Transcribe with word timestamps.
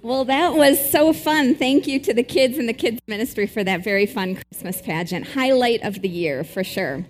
Well, 0.00 0.24
that 0.26 0.54
was 0.54 0.92
so 0.92 1.12
fun. 1.12 1.56
Thank 1.56 1.88
you 1.88 1.98
to 2.00 2.14
the 2.14 2.22
kids 2.22 2.56
and 2.56 2.68
the 2.68 2.72
kids 2.72 3.00
ministry 3.08 3.48
for 3.48 3.64
that 3.64 3.82
very 3.82 4.06
fun 4.06 4.36
Christmas 4.36 4.80
pageant. 4.80 5.28
Highlight 5.28 5.82
of 5.82 6.02
the 6.02 6.08
year 6.08 6.44
for 6.44 6.62
sure. 6.62 7.04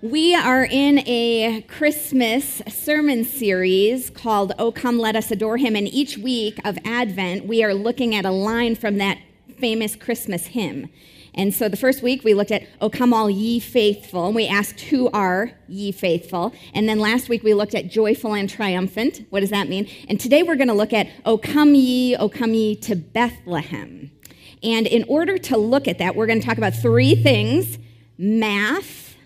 We 0.00 0.34
are 0.34 0.64
in 0.64 1.06
a 1.06 1.60
Christmas 1.68 2.62
sermon 2.66 3.24
series 3.24 4.08
called 4.08 4.54
Oh 4.58 4.72
Come 4.72 4.98
Let 4.98 5.16
Us 5.16 5.30
Adore 5.30 5.58
Him. 5.58 5.76
And 5.76 5.86
each 5.86 6.16
week 6.16 6.58
of 6.64 6.78
Advent, 6.82 7.46
we 7.46 7.62
are 7.62 7.74
looking 7.74 8.14
at 8.14 8.24
a 8.24 8.30
line 8.30 8.74
from 8.74 8.96
that 8.96 9.18
famous 9.58 9.94
Christmas 9.94 10.46
hymn. 10.46 10.88
And 11.34 11.54
so 11.54 11.68
the 11.68 11.76
first 11.76 12.02
week 12.02 12.24
we 12.24 12.34
looked 12.34 12.50
at, 12.50 12.66
Oh, 12.80 12.90
come 12.90 13.12
all 13.12 13.30
ye 13.30 13.60
faithful, 13.60 14.26
and 14.26 14.34
we 14.34 14.46
asked, 14.46 14.80
Who 14.82 15.10
are 15.10 15.52
ye 15.68 15.92
faithful? 15.92 16.52
And 16.74 16.88
then 16.88 16.98
last 16.98 17.28
week 17.28 17.42
we 17.42 17.54
looked 17.54 17.74
at 17.74 17.88
joyful 17.88 18.34
and 18.34 18.48
triumphant. 18.48 19.26
What 19.30 19.40
does 19.40 19.50
that 19.50 19.68
mean? 19.68 19.88
And 20.08 20.18
today 20.18 20.42
we're 20.42 20.56
going 20.56 20.68
to 20.68 20.74
look 20.74 20.92
at, 20.92 21.08
Oh, 21.24 21.38
come 21.38 21.74
ye, 21.74 22.16
oh, 22.16 22.28
come 22.28 22.54
ye 22.54 22.76
to 22.76 22.96
Bethlehem. 22.96 24.10
And 24.62 24.86
in 24.86 25.04
order 25.08 25.38
to 25.38 25.56
look 25.56 25.88
at 25.88 25.98
that, 25.98 26.16
we're 26.16 26.26
going 26.26 26.40
to 26.40 26.46
talk 26.46 26.58
about 26.58 26.74
three 26.74 27.14
things 27.14 27.78
math, 28.18 29.16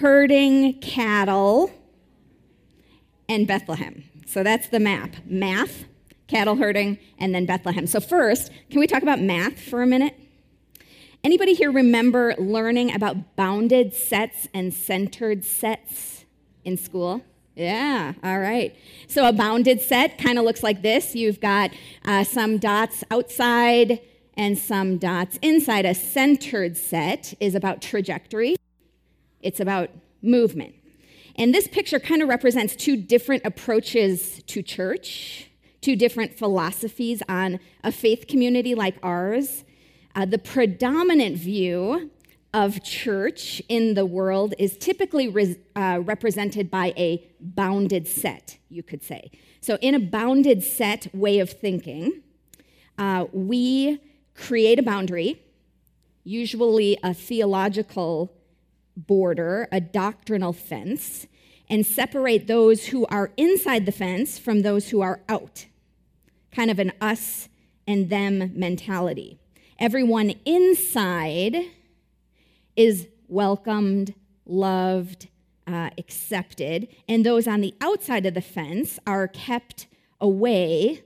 herding 0.00 0.78
cattle, 0.80 1.70
and 3.28 3.46
Bethlehem. 3.46 4.04
So 4.26 4.42
that's 4.42 4.68
the 4.68 4.80
map 4.80 5.16
math, 5.24 5.84
cattle 6.28 6.56
herding, 6.56 6.98
and 7.18 7.34
then 7.34 7.46
Bethlehem. 7.46 7.86
So, 7.86 8.00
first, 8.00 8.50
can 8.70 8.80
we 8.80 8.86
talk 8.86 9.02
about 9.02 9.20
math 9.20 9.58
for 9.60 9.82
a 9.82 9.86
minute? 9.86 10.18
Anybody 11.22 11.54
here 11.54 11.72
remember 11.72 12.34
learning 12.38 12.94
about 12.94 13.36
bounded 13.36 13.94
sets 13.94 14.48
and 14.54 14.72
centered 14.72 15.44
sets 15.44 16.24
in 16.64 16.76
school? 16.76 17.22
Yeah, 17.54 18.12
all 18.22 18.38
right. 18.38 18.76
So, 19.08 19.26
a 19.26 19.32
bounded 19.32 19.80
set 19.80 20.18
kind 20.18 20.38
of 20.38 20.44
looks 20.44 20.62
like 20.62 20.82
this 20.82 21.14
you've 21.14 21.40
got 21.40 21.70
uh, 22.04 22.24
some 22.24 22.58
dots 22.58 23.02
outside 23.10 24.00
and 24.36 24.58
some 24.58 24.98
dots 24.98 25.38
inside. 25.42 25.86
A 25.86 25.94
centered 25.94 26.76
set 26.76 27.34
is 27.40 27.54
about 27.54 27.80
trajectory, 27.82 28.56
it's 29.40 29.60
about 29.60 29.90
movement. 30.22 30.74
And 31.38 31.54
this 31.54 31.68
picture 31.68 32.00
kind 32.00 32.22
of 32.22 32.28
represents 32.28 32.74
two 32.74 32.96
different 32.96 33.44
approaches 33.44 34.42
to 34.44 34.62
church 34.62 35.45
two 35.86 35.94
different 35.94 36.36
philosophies 36.36 37.22
on 37.28 37.60
a 37.84 37.92
faith 37.92 38.26
community 38.26 38.74
like 38.74 38.96
ours. 39.04 39.62
Uh, 40.16 40.24
the 40.24 40.36
predominant 40.36 41.38
view 41.38 42.10
of 42.52 42.82
church 42.82 43.62
in 43.68 43.94
the 43.94 44.04
world 44.04 44.52
is 44.58 44.76
typically 44.76 45.56
uh, 45.76 46.00
represented 46.02 46.68
by 46.72 46.92
a 46.96 47.24
bounded 47.38 48.08
set, 48.08 48.58
you 48.68 48.82
could 48.82 49.00
say. 49.00 49.30
So, 49.60 49.78
in 49.80 49.94
a 49.94 50.00
bounded 50.00 50.64
set 50.64 51.06
way 51.14 51.38
of 51.38 51.50
thinking, 51.50 52.20
uh, 52.98 53.26
we 53.32 54.00
create 54.34 54.80
a 54.80 54.82
boundary, 54.82 55.40
usually 56.24 56.98
a 57.04 57.14
theological 57.14 58.32
border, 58.96 59.68
a 59.70 59.80
doctrinal 59.80 60.52
fence, 60.52 61.28
and 61.70 61.86
separate 61.86 62.48
those 62.48 62.86
who 62.86 63.06
are 63.06 63.30
inside 63.36 63.86
the 63.86 63.92
fence 63.92 64.36
from 64.36 64.62
those 64.62 64.88
who 64.88 65.00
are 65.00 65.20
out 65.28 65.66
kind 66.56 66.70
of 66.70 66.78
an 66.78 66.90
us 67.02 67.50
and 67.86 68.08
them 68.08 68.50
mentality. 68.54 69.38
Everyone 69.78 70.30
inside 70.46 71.54
is 72.76 73.08
welcomed, 73.28 74.14
loved, 74.46 75.28
uh, 75.66 75.90
accepted, 75.98 76.88
and 77.08 77.26
those 77.26 77.46
on 77.46 77.60
the 77.60 77.74
outside 77.82 78.24
of 78.24 78.32
the 78.32 78.40
fence 78.40 78.98
are 79.06 79.28
kept 79.28 79.86
away 80.18 81.02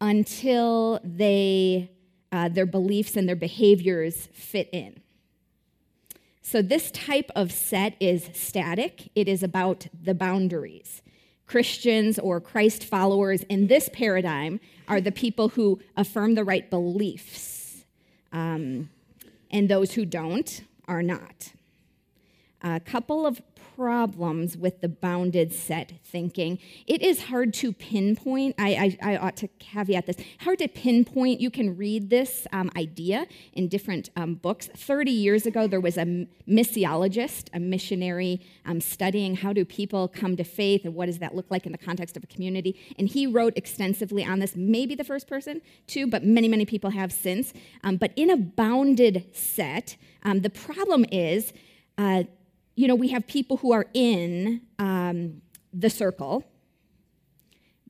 until 0.00 0.98
they, 1.04 1.88
uh, 2.32 2.48
their 2.48 2.66
beliefs 2.66 3.16
and 3.16 3.28
their 3.28 3.36
behaviors 3.36 4.28
fit 4.32 4.68
in. 4.72 5.00
So, 6.42 6.62
this 6.62 6.90
type 6.90 7.30
of 7.36 7.52
set 7.52 7.94
is 8.00 8.28
static, 8.32 9.10
it 9.14 9.28
is 9.28 9.44
about 9.44 9.86
the 10.02 10.14
boundaries. 10.14 11.00
Christians 11.50 12.16
or 12.16 12.40
Christ 12.40 12.84
followers 12.84 13.42
in 13.44 13.66
this 13.66 13.90
paradigm 13.92 14.60
are 14.90 15.00
the 15.00 15.12
people 15.12 15.48
who 15.50 15.80
affirm 15.96 16.34
the 16.34 16.44
right 16.44 16.68
beliefs, 16.68 17.84
um, 18.32 18.90
and 19.50 19.68
those 19.68 19.92
who 19.92 20.04
don't 20.04 20.62
are 20.88 21.02
not. 21.02 21.52
A 22.62 22.80
couple 22.80 23.26
of 23.26 23.40
problems 23.80 24.58
with 24.58 24.82
the 24.82 24.88
bounded 24.88 25.54
set 25.54 25.92
thinking. 26.04 26.58
It 26.86 27.00
is 27.00 27.22
hard 27.22 27.54
to 27.54 27.72
pinpoint. 27.72 28.54
I, 28.58 28.96
I, 29.02 29.12
I 29.12 29.16
ought 29.16 29.36
to 29.38 29.48
caveat 29.58 30.04
this. 30.04 30.16
Hard 30.40 30.58
to 30.58 30.68
pinpoint. 30.68 31.40
You 31.40 31.50
can 31.50 31.78
read 31.78 32.10
this 32.10 32.46
um, 32.52 32.70
idea 32.76 33.26
in 33.54 33.68
different 33.68 34.10
um, 34.16 34.34
books. 34.34 34.68
30 34.76 35.10
years 35.10 35.46
ago, 35.46 35.66
there 35.66 35.80
was 35.80 35.96
a 35.96 36.26
missiologist, 36.46 37.48
a 37.54 37.58
missionary, 37.58 38.42
um, 38.66 38.82
studying 38.82 39.36
how 39.36 39.54
do 39.54 39.64
people 39.64 40.08
come 40.08 40.36
to 40.36 40.44
faith 40.44 40.84
and 40.84 40.94
what 40.94 41.06
does 41.06 41.18
that 41.20 41.34
look 41.34 41.46
like 41.50 41.64
in 41.64 41.72
the 41.72 41.78
context 41.78 42.18
of 42.18 42.24
a 42.24 42.26
community. 42.26 42.78
And 42.98 43.08
he 43.08 43.26
wrote 43.26 43.54
extensively 43.56 44.26
on 44.26 44.40
this, 44.40 44.54
maybe 44.54 44.94
the 44.94 45.04
first 45.04 45.26
person 45.26 45.62
too, 45.86 46.06
but 46.06 46.22
many, 46.22 46.48
many 46.48 46.66
people 46.66 46.90
have 46.90 47.12
since. 47.12 47.54
Um, 47.82 47.96
but 47.96 48.12
in 48.14 48.28
a 48.28 48.36
bounded 48.36 49.24
set, 49.32 49.96
um, 50.22 50.42
the 50.42 50.50
problem 50.50 51.06
is, 51.10 51.54
uh, 51.96 52.24
you 52.80 52.88
know, 52.88 52.94
we 52.94 53.08
have 53.08 53.26
people 53.26 53.58
who 53.58 53.72
are 53.72 53.84
in 53.92 54.62
um, 54.78 55.42
the 55.70 55.90
circle, 55.90 56.50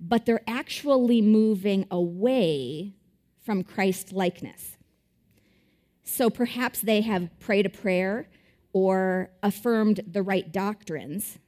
but 0.00 0.26
they're 0.26 0.42
actually 0.48 1.22
moving 1.22 1.86
away 1.92 2.94
from 3.40 3.62
Christ 3.62 4.12
likeness. 4.12 4.76
So 6.02 6.28
perhaps 6.28 6.80
they 6.80 7.02
have 7.02 7.30
prayed 7.38 7.66
a 7.66 7.70
prayer 7.70 8.28
or 8.72 9.30
affirmed 9.44 10.00
the 10.08 10.24
right 10.24 10.50
doctrines, 10.50 11.38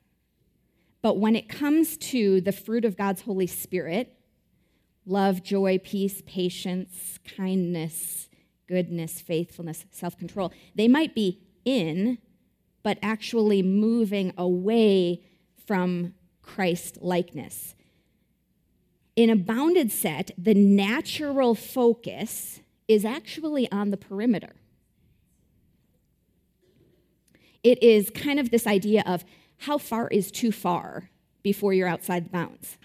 but 1.03 1.19
when 1.19 1.35
it 1.35 1.49
comes 1.49 1.97
to 1.97 2.41
the 2.43 2.53
fruit 2.53 2.85
of 2.85 2.97
God's 2.97 3.23
Holy 3.23 3.49
Spirit, 3.49 4.21
love, 5.05 5.43
joy, 5.43 5.81
peace, 5.83 6.23
patience, 6.27 7.19
kindness, 7.37 8.29
goodness, 8.69 9.21
faithfulness, 9.21 9.85
self 9.91 10.17
control, 10.17 10.53
they 10.77 10.87
might 10.87 11.13
be 11.13 11.41
in 11.65 12.19
but 12.83 12.99
actually 13.03 13.63
moving 13.63 14.33
away 14.37 15.23
from 15.67 16.15
Christ 16.43 16.99
likeness. 17.01 17.75
In 19.15 19.31
a 19.31 19.37
bounded 19.37 19.93
set, 19.93 20.31
the 20.39 20.55
natural 20.55 21.55
focus 21.55 22.61
is 22.89 23.05
actually 23.05 23.71
on 23.71 23.91
the 23.91 23.97
perimeter. 23.97 24.55
It 27.63 27.83
is 27.83 28.11
kind 28.11 28.41
of 28.41 28.51
this 28.51 28.67
idea 28.67 29.03
of 29.07 29.25
how 29.59 29.79
far 29.79 30.09
is 30.09 30.31
too 30.31 30.51
far 30.51 31.11
before 31.43 31.73
you're 31.73 31.89
outside 31.89 32.27
the 32.27 32.31
bounds. 32.31 32.79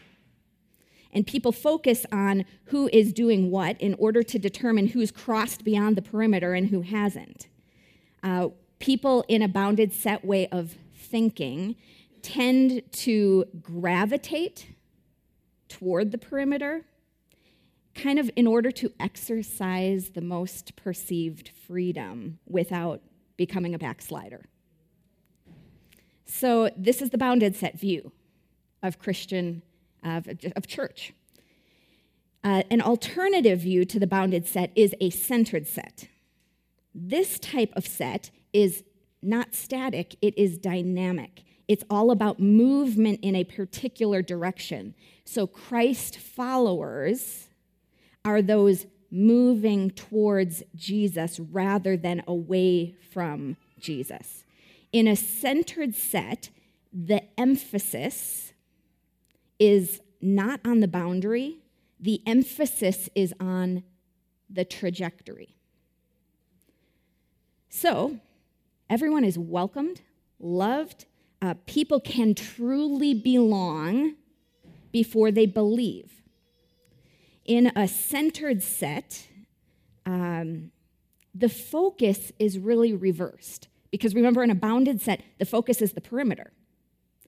And 1.12 1.25
people 1.25 1.52
focus 1.52 2.06
on 2.12 2.46
who 2.66 2.90
is 2.94 3.14
doing 3.14 3.50
what 3.50 3.79
in 3.81 3.96
order 3.96 4.22
to 4.24 4.38
determine 4.38 4.88
who's 4.88 5.12
crossed 5.12 5.64
beyond 5.64 5.96
the 5.96 6.02
perimeter 6.02 6.53
and 6.53 6.69
who 6.69 6.81
hasn't. 6.81 7.47
Uh, 8.22 8.50
people 8.79 9.23
in 9.27 9.41
a 9.41 9.47
bounded 9.47 9.93
set 9.93 10.23
way 10.23 10.47
of 10.47 10.75
thinking 10.95 11.75
tend 12.21 12.81
to 12.91 13.45
gravitate 13.61 14.67
toward 15.69 16.11
the 16.11 16.17
perimeter, 16.17 16.85
kind 17.95 18.19
of 18.19 18.29
in 18.35 18.47
order 18.47 18.71
to 18.71 18.91
exercise 18.99 20.09
the 20.09 20.21
most 20.21 20.75
perceived 20.75 21.51
freedom 21.67 22.39
without 22.45 23.01
becoming 23.37 23.73
a 23.73 23.79
backslider. 23.79 24.45
So, 26.25 26.69
this 26.75 27.01
is 27.01 27.09
the 27.11 27.17
bounded 27.17 27.55
set 27.55 27.79
view 27.79 28.11
of 28.83 28.99
Christian, 28.99 29.63
of, 30.03 30.27
of 30.55 30.67
church. 30.67 31.13
Uh, 32.43 32.63
an 32.69 32.81
alternative 32.81 33.61
view 33.61 33.85
to 33.85 33.99
the 33.99 34.07
bounded 34.07 34.47
set 34.47 34.72
is 34.75 34.93
a 34.99 35.09
centered 35.09 35.67
set. 35.67 36.07
This 36.93 37.40
type 37.40 37.72
of 37.75 37.87
set 37.87 38.31
is 38.57 38.83
not 39.21 39.53
static, 39.53 40.15
it 40.19 40.35
is 40.35 40.57
dynamic. 40.57 41.43
It's 41.67 41.83
all 41.91 42.09
about 42.09 42.39
movement 42.39 43.19
in 43.21 43.35
a 43.35 43.43
particular 43.43 44.23
direction. 44.23 44.95
So, 45.25 45.45
Christ 45.45 46.17
followers 46.17 47.49
are 48.25 48.41
those 48.41 48.87
moving 49.11 49.91
towards 49.91 50.63
Jesus 50.75 51.39
rather 51.39 51.95
than 51.95 52.23
away 52.27 52.95
from 53.11 53.57
Jesus. 53.79 54.43
In 54.91 55.07
a 55.07 55.15
centered 55.15 55.93
set, 55.93 56.49
the 56.91 57.21
emphasis 57.39 58.53
is 59.59 60.01
not 60.19 60.61
on 60.65 60.79
the 60.79 60.87
boundary, 60.87 61.59
the 61.99 62.21
emphasis 62.25 63.07
is 63.13 63.35
on 63.39 63.83
the 64.49 64.65
trajectory. 64.65 65.57
So, 67.69 68.19
Everyone 68.89 69.23
is 69.23 69.37
welcomed, 69.37 70.01
loved. 70.39 71.05
Uh, 71.41 71.55
people 71.66 71.99
can 71.99 72.34
truly 72.34 73.13
belong 73.13 74.16
before 74.91 75.31
they 75.31 75.45
believe. 75.45 76.22
In 77.45 77.72
a 77.75 77.87
centered 77.87 78.63
set, 78.63 79.28
um, 80.05 80.72
the 81.35 81.49
focus 81.49 82.31
is 82.39 82.57
really 82.57 82.93
reversed. 82.93 83.67
Because 83.91 84.16
remember, 84.16 84.43
in 84.43 84.49
a 84.49 84.55
bounded 84.55 85.01
set, 85.01 85.22
the 85.37 85.45
focus 85.45 85.81
is 85.81 85.93
the 85.93 86.01
perimeter. 86.01 86.51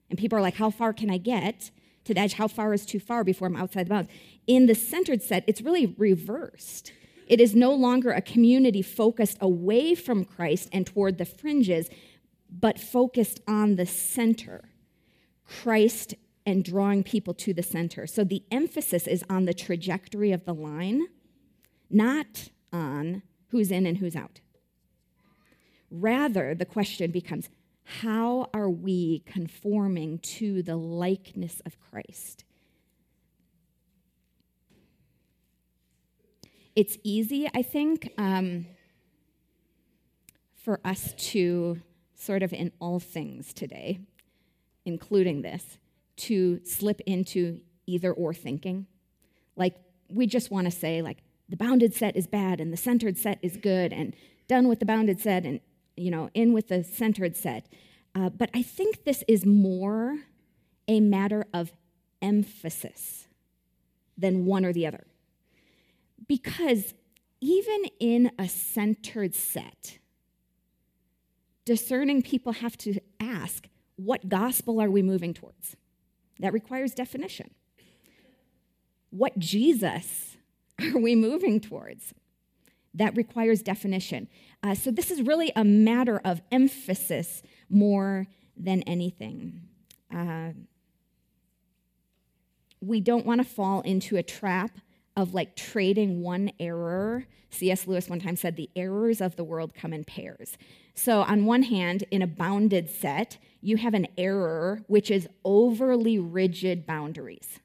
And 0.08 0.18
people 0.18 0.38
are 0.38 0.42
like, 0.42 0.56
how 0.56 0.70
far 0.70 0.92
can 0.92 1.10
I 1.10 1.18
get 1.18 1.70
to 2.04 2.14
the 2.14 2.20
edge? 2.20 2.34
How 2.34 2.48
far 2.48 2.74
is 2.74 2.84
too 2.84 3.00
far 3.00 3.22
before 3.22 3.48
I'm 3.48 3.56
outside 3.56 3.86
the 3.86 3.90
bounds? 3.90 4.10
In 4.46 4.66
the 4.66 4.74
centered 4.74 5.22
set, 5.22 5.44
it's 5.46 5.62
really 5.62 5.86
reversed. 5.86 6.92
It 7.30 7.40
is 7.40 7.54
no 7.54 7.72
longer 7.72 8.10
a 8.10 8.20
community 8.20 8.82
focused 8.82 9.38
away 9.40 9.94
from 9.94 10.24
Christ 10.24 10.68
and 10.72 10.84
toward 10.84 11.16
the 11.16 11.24
fringes, 11.24 11.88
but 12.50 12.80
focused 12.80 13.40
on 13.46 13.76
the 13.76 13.86
center. 13.86 14.70
Christ 15.44 16.16
and 16.44 16.64
drawing 16.64 17.04
people 17.04 17.32
to 17.34 17.54
the 17.54 17.62
center. 17.62 18.08
So 18.08 18.24
the 18.24 18.42
emphasis 18.50 19.06
is 19.06 19.22
on 19.30 19.44
the 19.44 19.54
trajectory 19.54 20.32
of 20.32 20.44
the 20.44 20.52
line, 20.52 21.06
not 21.88 22.48
on 22.72 23.22
who's 23.50 23.70
in 23.70 23.86
and 23.86 23.98
who's 23.98 24.16
out. 24.16 24.40
Rather, 25.88 26.52
the 26.56 26.64
question 26.64 27.12
becomes 27.12 27.48
how 27.84 28.50
are 28.52 28.70
we 28.70 29.20
conforming 29.20 30.18
to 30.18 30.64
the 30.64 30.76
likeness 30.76 31.62
of 31.64 31.78
Christ? 31.78 32.44
It's 36.76 36.98
easy, 37.02 37.48
I 37.52 37.62
think, 37.62 38.12
um, 38.16 38.66
for 40.56 40.80
us 40.84 41.14
to 41.30 41.80
sort 42.14 42.42
of 42.42 42.52
in 42.52 42.70
all 42.80 43.00
things 43.00 43.52
today, 43.52 44.00
including 44.84 45.42
this, 45.42 45.78
to 46.16 46.60
slip 46.64 47.00
into 47.06 47.60
either 47.86 48.12
or 48.12 48.32
thinking. 48.32 48.86
Like, 49.56 49.74
we 50.08 50.26
just 50.26 50.50
want 50.50 50.66
to 50.66 50.70
say, 50.70 51.02
like, 51.02 51.18
the 51.48 51.56
bounded 51.56 51.94
set 51.94 52.16
is 52.16 52.26
bad 52.26 52.60
and 52.60 52.72
the 52.72 52.76
centered 52.76 53.18
set 53.18 53.38
is 53.42 53.56
good 53.56 53.92
and 53.92 54.14
done 54.46 54.68
with 54.68 54.78
the 54.78 54.86
bounded 54.86 55.20
set 55.20 55.44
and, 55.44 55.60
you 55.96 56.10
know, 56.10 56.30
in 56.34 56.52
with 56.52 56.68
the 56.68 56.84
centered 56.84 57.36
set. 57.36 57.66
Uh, 58.14 58.28
but 58.28 58.50
I 58.54 58.62
think 58.62 59.04
this 59.04 59.24
is 59.26 59.44
more 59.44 60.18
a 60.86 61.00
matter 61.00 61.46
of 61.52 61.72
emphasis 62.22 63.26
than 64.16 64.44
one 64.44 64.64
or 64.64 64.72
the 64.72 64.86
other. 64.86 65.06
Because 66.30 66.94
even 67.40 67.86
in 67.98 68.30
a 68.38 68.48
centered 68.48 69.34
set, 69.34 69.98
discerning 71.64 72.22
people 72.22 72.52
have 72.52 72.78
to 72.78 73.00
ask 73.18 73.66
what 73.96 74.28
gospel 74.28 74.80
are 74.80 74.88
we 74.88 75.02
moving 75.02 75.34
towards? 75.34 75.74
That 76.38 76.52
requires 76.52 76.94
definition. 76.94 77.50
What 79.10 79.40
Jesus 79.40 80.36
are 80.80 81.00
we 81.00 81.16
moving 81.16 81.58
towards? 81.58 82.14
That 82.94 83.16
requires 83.16 83.60
definition. 83.60 84.28
Uh, 84.62 84.76
so, 84.76 84.92
this 84.92 85.10
is 85.10 85.22
really 85.22 85.50
a 85.56 85.64
matter 85.64 86.20
of 86.24 86.42
emphasis 86.52 87.42
more 87.68 88.28
than 88.56 88.84
anything. 88.84 89.62
Uh, 90.14 90.50
we 92.80 93.00
don't 93.00 93.26
want 93.26 93.40
to 93.40 93.44
fall 93.44 93.80
into 93.80 94.16
a 94.16 94.22
trap 94.22 94.70
of 95.16 95.34
like 95.34 95.56
trading 95.56 96.22
one 96.22 96.52
error. 96.58 97.26
C.S. 97.50 97.86
Lewis 97.86 98.08
one 98.08 98.20
time 98.20 98.36
said, 98.36 98.56
The 98.56 98.70
errors 98.76 99.20
of 99.20 99.36
the 99.36 99.44
world 99.44 99.74
come 99.74 99.92
in 99.92 100.04
pairs. 100.04 100.56
So, 100.94 101.22
on 101.22 101.46
one 101.46 101.64
hand, 101.64 102.04
in 102.10 102.22
a 102.22 102.26
bounded 102.26 102.90
set, 102.90 103.38
you 103.60 103.76
have 103.78 103.94
an 103.94 104.06
error 104.16 104.82
which 104.86 105.10
is 105.10 105.28
overly 105.44 106.18
rigid 106.18 106.86
boundaries. 106.86 107.60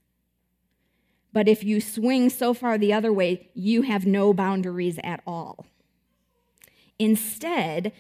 But 1.34 1.48
if 1.48 1.64
you 1.64 1.82
swing 1.82 2.30
so 2.30 2.54
far 2.54 2.78
the 2.78 2.94
other 2.94 3.12
way, 3.12 3.50
you 3.54 3.82
have 3.82 4.06
no 4.06 4.34
boundaries 4.34 4.98
at 5.04 5.22
all. 5.28 5.66
Instead, 6.98 7.92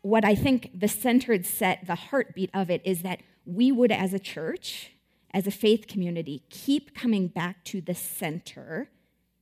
what 0.00 0.24
I 0.24 0.34
think 0.34 0.70
the 0.72 0.88
centered 0.88 1.44
set, 1.44 1.86
the 1.86 1.94
heartbeat 1.94 2.50
of 2.54 2.70
it, 2.70 2.80
is 2.84 3.02
that 3.02 3.20
we 3.44 3.70
would, 3.70 3.92
as 3.92 4.14
a 4.14 4.18
church, 4.18 4.92
as 5.32 5.46
a 5.46 5.50
faith 5.50 5.86
community, 5.86 6.42
keep 6.50 6.94
coming 6.94 7.28
back 7.28 7.64
to 7.64 7.80
the 7.80 7.94
center, 7.94 8.90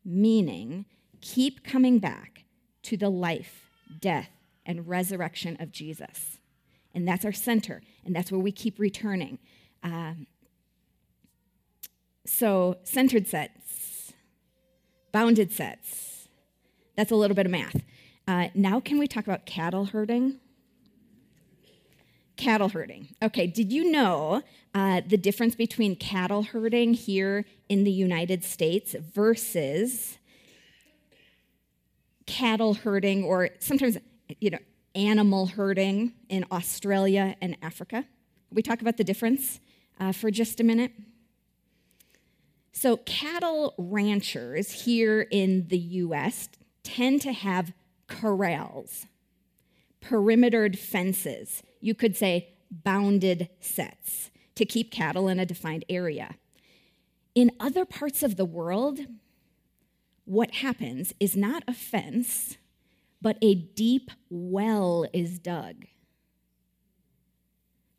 meaning 0.05 0.87
keep 1.21 1.65
coming 1.65 1.99
back 1.99 2.45
to 2.83 2.97
the 2.97 3.09
life, 3.09 3.71
death, 4.01 4.31
and 4.65 4.89
resurrection 4.89 5.57
of 5.61 5.73
Jesus. 5.73 6.39
And 6.95 7.07
that's 7.07 7.25
our 7.25 7.33
center, 7.33 7.83
and 8.05 8.15
that's 8.15 8.33
where 8.33 8.41
we 8.41 8.53
keep 8.53 8.79
returning. 8.79 9.39
Um, 9.83 10.27
so, 12.25 12.79
centered 12.83 13.29
sets, 13.29 14.13
bounded 15.13 15.53
sets, 15.53 16.29
that's 16.97 17.11
a 17.11 17.15
little 17.15 17.37
bit 17.37 17.47
of 17.47 17.53
math. 17.53 17.83
Uh, 18.27 18.49
now, 18.55 18.81
can 18.81 18.99
we 18.99 19.07
talk 19.07 19.25
about 19.25 19.47
cattle 19.47 19.87
herding? 19.87 20.41
Cattle 22.37 22.69
herding. 22.69 23.09
Okay, 23.23 23.47
did 23.47 23.73
you 23.73 23.91
know 23.91 24.43
uh, 24.75 25.01
the 25.07 25.17
difference 25.17 25.55
between 25.55 25.97
cattle 25.97 26.43
herding 26.43 26.95
here 26.95 27.47
in 27.69 27.85
the 27.85 27.91
United 27.91 28.45
States 28.45 28.95
versus 29.15 30.19
cattle 32.27 32.75
herding, 32.75 33.25
or 33.25 33.51
sometimes, 33.59 33.97
you 34.41 34.51
know, 34.51 34.59
animal 34.95 35.47
herding 35.47 36.13
in 36.29 36.45
Australia 36.51 37.37
and 37.41 37.57
Africa? 37.63 38.05
we 38.51 38.63
talk 38.63 38.81
about 38.81 38.97
the 38.97 39.05
difference 39.05 39.61
uh, 40.01 40.13
for 40.13 40.31
just 40.31 40.61
a 40.61 40.65
minute? 40.65 40.93
So, 42.73 42.99
cattle 42.99 43.75
ranchers 43.79 44.85
here 44.85 45.23
in 45.31 45.69
the 45.69 45.79
US 45.79 46.49
tend 46.83 47.23
to 47.23 47.33
have 47.33 47.73
corrals, 48.07 49.07
perimetered 50.01 50.79
fences, 50.79 51.63
you 51.81 51.95
could 51.95 52.17
say 52.17 52.55
bounded 52.71 53.49
sets, 53.61 54.31
to 54.55 54.65
keep 54.65 54.91
cattle 54.91 55.29
in 55.29 55.39
a 55.39 55.47
defined 55.47 55.85
area. 55.89 56.35
In 57.35 57.53
other 57.61 57.85
parts 57.85 58.23
of 58.23 58.37
the 58.37 58.45
world, 58.45 59.01
what 60.25 60.55
happens 60.57 61.13
is 61.21 61.37
not 61.37 61.63
a 61.69 61.75
fence, 61.75 62.57
but 63.21 63.37
a 63.43 63.55
deep 63.55 64.11
well 64.31 65.07
is 65.13 65.39
dug, 65.39 65.85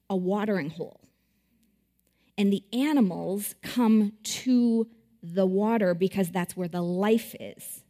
a 0.09 0.15
watering 0.15 0.71
hole. 0.71 1.01
And 2.37 2.51
the 2.51 2.63
animals 2.73 3.55
come 3.61 4.13
to 4.23 4.87
the 5.23 5.45
water 5.45 5.93
because 5.93 6.29
that's 6.29 6.55
where 6.55 6.67
the 6.67 6.81
life 6.81 7.35
is. 7.39 7.83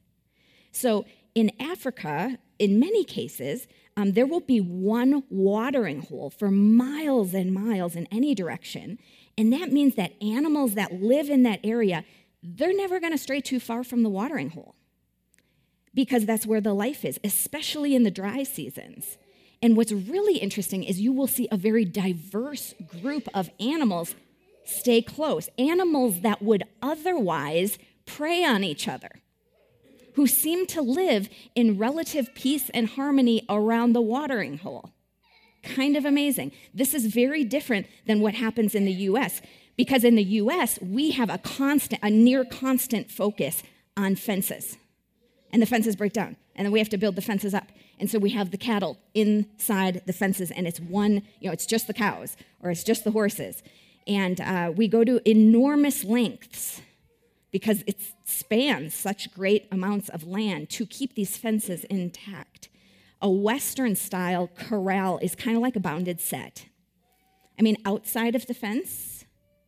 So 0.71 1.05
in 1.37 1.51
Africa, 1.59 2.39
in 2.57 2.79
many 2.79 3.03
cases, 3.03 3.67
um, 3.95 4.13
there 4.13 4.25
will 4.25 4.39
be 4.39 4.59
one 4.59 5.21
watering 5.29 6.01
hole 6.01 6.31
for 6.31 6.49
miles 6.49 7.35
and 7.35 7.53
miles 7.53 7.95
in 7.95 8.07
any 8.11 8.33
direction. 8.33 8.97
And 9.37 9.53
that 9.53 9.71
means 9.71 9.93
that 9.95 10.19
animals 10.19 10.73
that 10.73 10.93
live 10.93 11.29
in 11.29 11.43
that 11.43 11.59
area, 11.63 12.03
they're 12.41 12.75
never 12.75 12.99
going 12.99 13.11
to 13.11 13.19
stray 13.19 13.39
too 13.39 13.59
far 13.59 13.83
from 13.83 14.01
the 14.01 14.09
watering 14.09 14.49
hole 14.49 14.73
because 15.93 16.25
that's 16.25 16.47
where 16.47 16.59
the 16.59 16.73
life 16.73 17.05
is, 17.05 17.19
especially 17.23 17.93
in 17.93 18.01
the 18.01 18.09
dry 18.09 18.41
seasons. 18.41 19.19
And 19.61 19.77
what's 19.77 19.91
really 19.91 20.39
interesting 20.39 20.83
is 20.83 20.99
you 20.99 21.13
will 21.13 21.27
see 21.27 21.47
a 21.51 21.57
very 21.57 21.85
diverse 21.85 22.73
group 22.99 23.27
of 23.35 23.51
animals 23.59 24.15
stay 24.65 25.03
close, 25.03 25.49
animals 25.59 26.21
that 26.21 26.41
would 26.41 26.63
otherwise 26.81 27.77
prey 28.07 28.43
on 28.43 28.63
each 28.63 28.87
other 28.87 29.21
who 30.17 30.25
seem 30.25 30.65
to 30.65 30.81
live 30.81 31.29
in 31.53 31.77
relative 31.77 32.33
peace 32.33 32.71
and 32.71 32.89
harmony 32.89 33.45
around 33.47 33.93
the 33.93 34.01
watering 34.01 34.57
hole. 34.57 34.89
Kind 35.61 35.95
of 35.95 36.05
amazing. 36.05 36.51
This 36.73 36.95
is 36.95 37.05
very 37.05 37.43
different 37.43 37.85
than 38.07 38.19
what 38.19 38.33
happens 38.33 38.73
in 38.73 38.85
the 38.85 38.91
US 38.93 39.41
because 39.77 40.03
in 40.03 40.15
the 40.15 40.23
US, 40.23 40.79
we 40.81 41.11
have 41.11 41.29
a 41.29 41.37
constant, 41.37 42.01
a 42.03 42.09
near 42.09 42.43
constant 42.43 43.11
focus 43.11 43.61
on 43.95 44.15
fences. 44.15 44.77
And 45.53 45.61
the 45.61 45.67
fences 45.67 45.95
break 45.95 46.13
down, 46.13 46.35
and 46.55 46.65
then 46.65 46.71
we 46.71 46.79
have 46.79 46.89
to 46.89 46.97
build 46.97 47.15
the 47.15 47.21
fences 47.21 47.53
up. 47.53 47.71
And 47.99 48.09
so 48.09 48.17
we 48.17 48.31
have 48.31 48.49
the 48.49 48.57
cattle 48.57 48.97
inside 49.13 50.01
the 50.07 50.13
fences, 50.13 50.49
and 50.49 50.67
it's 50.67 50.79
one, 50.79 51.21
you 51.39 51.47
know, 51.47 51.51
it's 51.51 51.67
just 51.67 51.85
the 51.85 51.93
cows 51.93 52.35
or 52.59 52.71
it's 52.71 52.83
just 52.83 53.03
the 53.03 53.11
horses. 53.11 53.61
And 54.07 54.41
uh, 54.41 54.71
we 54.75 54.87
go 54.87 55.03
to 55.03 55.21
enormous 55.29 56.03
lengths 56.03 56.81
because 57.51 57.83
it 57.87 57.97
spans 58.25 58.93
such 58.93 59.33
great 59.33 59.67
amounts 59.71 60.09
of 60.09 60.23
land 60.23 60.69
to 60.71 60.85
keep 60.85 61.15
these 61.15 61.37
fences 61.37 61.83
intact. 61.85 62.69
A 63.21 63.29
Western 63.29 63.95
style 63.95 64.49
corral 64.55 65.17
is 65.19 65.35
kind 65.35 65.55
of 65.55 65.63
like 65.63 65.75
a 65.75 65.79
bounded 65.79 66.19
set. 66.21 66.65
I 67.57 67.63
mean, 67.63 67.77
outside 67.85 68.35
of 68.35 68.45
the 68.45 68.53
fence, 68.53 69.25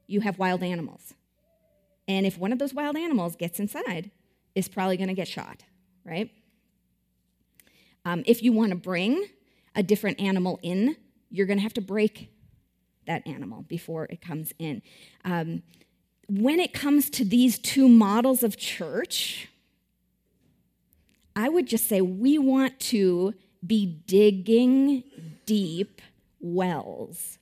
you 0.07 0.21
have 0.21 0.37
wild 0.37 0.61
animals. 0.61 1.13
And 2.07 2.25
if 2.25 2.37
one 2.37 2.51
of 2.51 2.59
those 2.59 2.73
wild 2.73 2.97
animals 2.97 3.35
gets 3.35 3.59
inside, 3.59 4.11
it's 4.55 4.67
probably 4.67 4.97
going 4.97 5.07
to 5.09 5.13
get 5.13 5.27
shot, 5.27 5.63
right? 6.03 6.31
Um, 8.05 8.23
if 8.25 8.43
you 8.43 8.51
want 8.51 8.71
to 8.71 8.75
bring 8.75 9.25
a 9.75 9.83
different 9.83 10.19
animal 10.19 10.59
in, 10.61 10.95
you're 11.29 11.45
going 11.45 11.57
to 11.57 11.63
have 11.63 11.73
to 11.73 11.81
break 11.81 12.31
that 13.05 13.25
animal 13.27 13.63
before 13.63 14.05
it 14.05 14.21
comes 14.21 14.53
in. 14.59 14.81
Um, 15.25 15.63
when 16.29 16.59
it 16.59 16.73
comes 16.73 17.09
to 17.09 17.25
these 17.25 17.57
two 17.57 17.89
models 17.89 18.43
of 18.43 18.55
church, 18.55 19.47
I 21.35 21.49
would 21.49 21.65
just 21.65 21.87
say 21.87 22.01
we 22.01 22.37
want 22.37 22.79
to 22.81 23.33
be 23.65 23.85
digging 23.85 25.03
deep 25.45 26.01
wells 26.39 27.39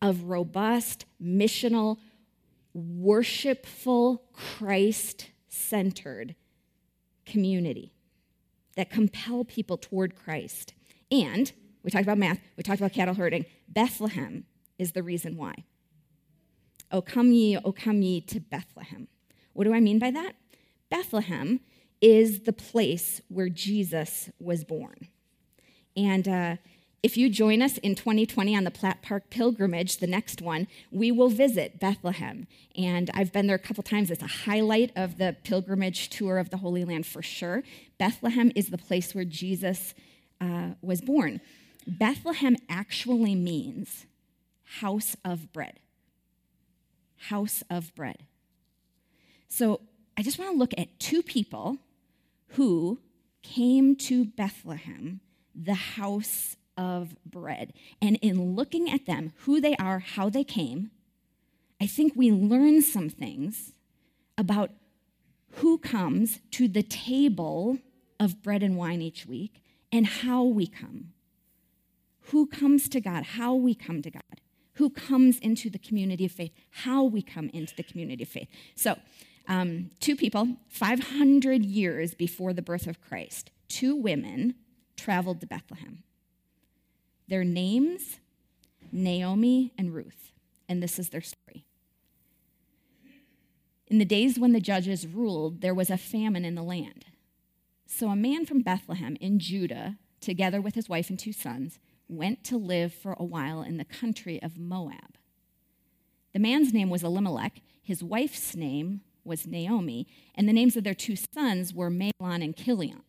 of 0.00 0.24
robust, 0.24 1.04
missional, 1.22 1.98
worshipful, 2.72 4.22
Christ 4.32 5.30
centered 5.48 6.34
community 7.26 7.92
that 8.76 8.90
compel 8.90 9.44
people 9.44 9.76
toward 9.76 10.16
Christ. 10.16 10.72
And 11.10 11.52
we 11.82 11.90
talked 11.90 12.04
about 12.04 12.18
math, 12.18 12.40
we 12.56 12.62
talked 12.62 12.80
about 12.80 12.92
cattle 12.92 13.14
herding. 13.14 13.44
Bethlehem 13.68 14.44
is 14.78 14.92
the 14.92 15.02
reason 15.02 15.36
why. 15.36 15.64
O 16.94 17.02
come 17.02 17.32
ye, 17.32 17.58
O 17.58 17.72
come 17.72 18.02
ye 18.02 18.20
to 18.20 18.38
Bethlehem. 18.38 19.08
What 19.52 19.64
do 19.64 19.74
I 19.74 19.80
mean 19.80 19.98
by 19.98 20.12
that? 20.12 20.36
Bethlehem 20.90 21.58
is 22.00 22.42
the 22.42 22.52
place 22.52 23.20
where 23.26 23.48
Jesus 23.48 24.30
was 24.38 24.62
born. 24.62 25.08
And 25.96 26.28
uh, 26.28 26.56
if 27.02 27.16
you 27.16 27.28
join 27.28 27.62
us 27.62 27.78
in 27.78 27.96
2020 27.96 28.56
on 28.56 28.62
the 28.62 28.70
Platt 28.70 29.02
Park 29.02 29.28
pilgrimage, 29.28 29.98
the 29.98 30.06
next 30.06 30.40
one, 30.40 30.68
we 30.92 31.10
will 31.10 31.30
visit 31.30 31.80
Bethlehem. 31.80 32.46
And 32.76 33.10
I've 33.12 33.32
been 33.32 33.48
there 33.48 33.56
a 33.56 33.58
couple 33.58 33.82
times. 33.82 34.12
It's 34.12 34.22
a 34.22 34.28
highlight 34.28 34.92
of 34.94 35.18
the 35.18 35.36
pilgrimage 35.42 36.10
tour 36.10 36.38
of 36.38 36.50
the 36.50 36.58
Holy 36.58 36.84
Land 36.84 37.06
for 37.06 37.22
sure. 37.22 37.64
Bethlehem 37.98 38.52
is 38.54 38.68
the 38.68 38.78
place 38.78 39.16
where 39.16 39.24
Jesus 39.24 39.94
uh, 40.40 40.74
was 40.80 41.00
born. 41.00 41.40
Bethlehem 41.88 42.54
actually 42.68 43.34
means 43.34 44.06
house 44.78 45.16
of 45.24 45.52
bread. 45.52 45.80
House 47.28 47.62
of 47.70 47.94
bread. 47.94 48.24
So 49.48 49.80
I 50.16 50.22
just 50.22 50.38
want 50.38 50.52
to 50.52 50.58
look 50.58 50.74
at 50.76 50.98
two 50.98 51.22
people 51.22 51.78
who 52.48 53.00
came 53.42 53.96
to 53.96 54.24
Bethlehem, 54.24 55.20
the 55.54 55.74
house 55.74 56.56
of 56.76 57.14
bread. 57.24 57.72
And 58.00 58.16
in 58.16 58.54
looking 58.54 58.90
at 58.90 59.06
them, 59.06 59.32
who 59.38 59.60
they 59.60 59.76
are, 59.76 60.00
how 60.00 60.28
they 60.28 60.44
came, 60.44 60.90
I 61.80 61.86
think 61.86 62.14
we 62.16 62.30
learn 62.30 62.82
some 62.82 63.08
things 63.08 63.72
about 64.36 64.70
who 65.56 65.78
comes 65.78 66.40
to 66.52 66.66
the 66.66 66.82
table 66.82 67.78
of 68.18 68.42
bread 68.42 68.62
and 68.62 68.76
wine 68.76 69.02
each 69.02 69.26
week 69.26 69.62
and 69.92 70.06
how 70.06 70.42
we 70.42 70.66
come. 70.66 71.12
Who 72.30 72.46
comes 72.46 72.88
to 72.88 73.00
God, 73.00 73.24
how 73.24 73.54
we 73.54 73.74
come 73.74 74.02
to 74.02 74.10
God. 74.10 74.40
Who 74.74 74.90
comes 74.90 75.38
into 75.38 75.70
the 75.70 75.78
community 75.78 76.24
of 76.24 76.32
faith, 76.32 76.52
how 76.70 77.04
we 77.04 77.22
come 77.22 77.48
into 77.52 77.74
the 77.76 77.82
community 77.82 78.22
of 78.24 78.28
faith. 78.28 78.48
So, 78.74 78.98
um, 79.46 79.90
two 80.00 80.16
people, 80.16 80.56
500 80.68 81.64
years 81.64 82.14
before 82.14 82.52
the 82.52 82.62
birth 82.62 82.86
of 82.86 83.00
Christ, 83.00 83.50
two 83.68 83.94
women 83.94 84.54
traveled 84.96 85.40
to 85.40 85.46
Bethlehem. 85.46 86.02
Their 87.28 87.44
names, 87.44 88.18
Naomi 88.90 89.72
and 89.76 89.94
Ruth. 89.94 90.32
And 90.68 90.82
this 90.82 90.98
is 90.98 91.10
their 91.10 91.20
story. 91.20 91.66
In 93.88 93.98
the 93.98 94.04
days 94.04 94.38
when 94.38 94.52
the 94.52 94.60
judges 94.60 95.06
ruled, 95.06 95.60
there 95.60 95.74
was 95.74 95.90
a 95.90 95.98
famine 95.98 96.44
in 96.44 96.54
the 96.54 96.62
land. 96.62 97.04
So 97.86 98.08
a 98.08 98.16
man 98.16 98.46
from 98.46 98.62
Bethlehem 98.62 99.16
in 99.20 99.38
Judah, 99.38 99.98
together 100.20 100.60
with 100.60 100.74
his 100.74 100.88
wife 100.88 101.10
and 101.10 101.18
two 101.18 101.32
sons, 101.32 101.78
went 102.08 102.44
to 102.44 102.56
live 102.56 102.92
for 102.92 103.14
a 103.18 103.24
while 103.24 103.62
in 103.62 103.76
the 103.76 103.84
country 103.84 104.42
of 104.42 104.58
Moab. 104.58 105.16
The 106.32 106.40
man's 106.40 106.72
name 106.72 106.90
was 106.90 107.02
Elimelech, 107.02 107.60
his 107.82 108.02
wife's 108.02 108.56
name 108.56 109.02
was 109.24 109.46
Naomi, 109.46 110.06
and 110.34 110.48
the 110.48 110.52
names 110.52 110.76
of 110.76 110.84
their 110.84 110.94
two 110.94 111.16
sons 111.16 111.72
were 111.72 111.90
Mahlon 111.90 112.42
and 112.42 112.56
Chilion. 112.56 113.02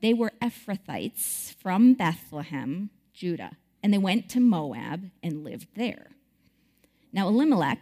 They 0.00 0.14
were 0.14 0.32
Ephrathites 0.42 1.54
from 1.54 1.94
Bethlehem, 1.94 2.90
Judah, 3.12 3.56
and 3.82 3.92
they 3.92 3.98
went 3.98 4.28
to 4.30 4.40
Moab 4.40 5.10
and 5.22 5.44
lived 5.44 5.68
there. 5.74 6.10
Now, 7.12 7.28
Elimelech, 7.28 7.80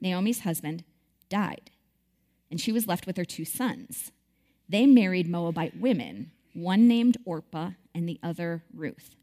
Naomi's 0.00 0.40
husband, 0.40 0.84
died, 1.28 1.70
and 2.50 2.60
she 2.60 2.72
was 2.72 2.86
left 2.86 3.06
with 3.06 3.16
her 3.16 3.24
two 3.24 3.44
sons. 3.44 4.12
They 4.68 4.86
married 4.86 5.28
Moabite 5.28 5.80
women, 5.80 6.32
one 6.52 6.86
named 6.86 7.16
Orpah 7.24 7.70
and 7.94 8.08
the 8.08 8.18
other 8.22 8.64
Ruth. 8.74 9.16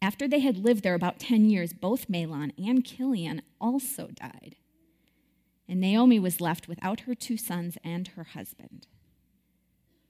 After 0.00 0.28
they 0.28 0.40
had 0.40 0.58
lived 0.58 0.84
there 0.84 0.94
about 0.94 1.18
10 1.18 1.50
years, 1.50 1.72
both 1.72 2.08
Mahlon 2.08 2.52
and 2.56 2.84
Chilion 2.84 3.42
also 3.60 4.08
died. 4.08 4.56
And 5.68 5.80
Naomi 5.80 6.18
was 6.18 6.40
left 6.40 6.68
without 6.68 7.00
her 7.00 7.14
two 7.14 7.36
sons 7.36 7.76
and 7.84 8.08
her 8.08 8.24
husband. 8.24 8.86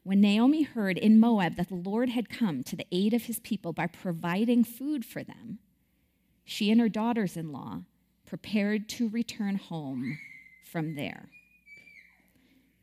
When 0.02 0.20
Naomi 0.20 0.62
heard 0.62 0.96
in 0.96 1.18
Moab 1.18 1.56
that 1.56 1.68
the 1.68 1.74
Lord 1.74 2.10
had 2.10 2.28
come 2.30 2.62
to 2.64 2.76
the 2.76 2.86
aid 2.92 3.12
of 3.12 3.24
his 3.24 3.40
people 3.40 3.72
by 3.72 3.86
providing 3.86 4.62
food 4.62 5.04
for 5.04 5.24
them, 5.24 5.58
she 6.44 6.70
and 6.70 6.80
her 6.80 6.88
daughters 6.88 7.36
in 7.36 7.52
law 7.52 7.82
prepared 8.24 8.88
to 8.90 9.08
return 9.08 9.56
home 9.56 10.18
from 10.62 10.94
there. 10.94 11.30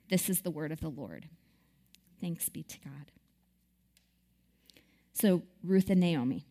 This 0.09 0.29
is 0.29 0.41
the 0.41 0.51
word 0.51 0.71
of 0.71 0.81
the 0.81 0.89
Lord. 0.89 1.29
Thanks 2.19 2.50
be 2.50 2.63
to 2.63 2.79
God. 2.79 3.12
So, 5.13 5.43
Ruth 5.63 5.89
and 5.89 6.01
Naomi 6.01 6.45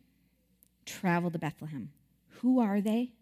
travel 0.85 1.31
to 1.31 1.39
Bethlehem. 1.39 1.91
Who 2.41 2.59
are 2.59 2.81
they 2.81 3.13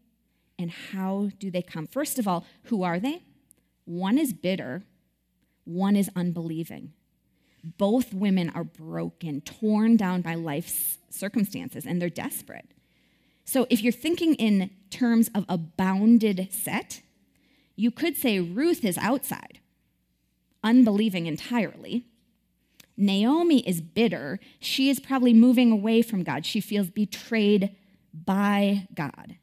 and 0.59 0.71
how 0.71 1.29
do 1.39 1.49
they 1.49 1.61
come? 1.61 1.87
First 1.87 2.19
of 2.19 2.27
all, 2.27 2.45
who 2.63 2.83
are 2.83 2.99
they? 2.99 3.23
One 3.85 4.17
is 4.17 4.33
bitter, 4.33 4.83
one 5.65 5.95
is 5.95 6.09
unbelieving. 6.15 6.93
Both 7.77 8.13
women 8.13 8.49
are 8.49 8.63
broken, 8.63 9.41
torn 9.41 9.95
down 9.95 10.21
by 10.21 10.35
life's 10.35 10.97
circumstances, 11.09 11.85
and 11.85 12.01
they're 12.01 12.09
desperate. 12.09 12.69
So, 13.45 13.67
if 13.69 13.81
you're 13.81 13.93
thinking 13.93 14.35
in 14.35 14.69
terms 14.89 15.29
of 15.33 15.45
a 15.47 15.57
bounded 15.57 16.49
set, 16.51 17.01
you 17.75 17.91
could 17.91 18.15
say 18.15 18.39
Ruth 18.39 18.83
is 18.85 18.97
outside, 18.97 19.59
unbelieving 20.63 21.25
entirely. 21.25 22.05
Naomi 22.95 23.67
is 23.67 23.81
bitter. 23.81 24.39
She 24.59 24.89
is 24.89 24.99
probably 24.99 25.33
moving 25.33 25.71
away 25.71 26.01
from 26.01 26.23
God. 26.23 26.45
She 26.45 26.61
feels 26.61 26.89
betrayed 26.89 27.75
by 28.13 28.87
God. 28.93 29.37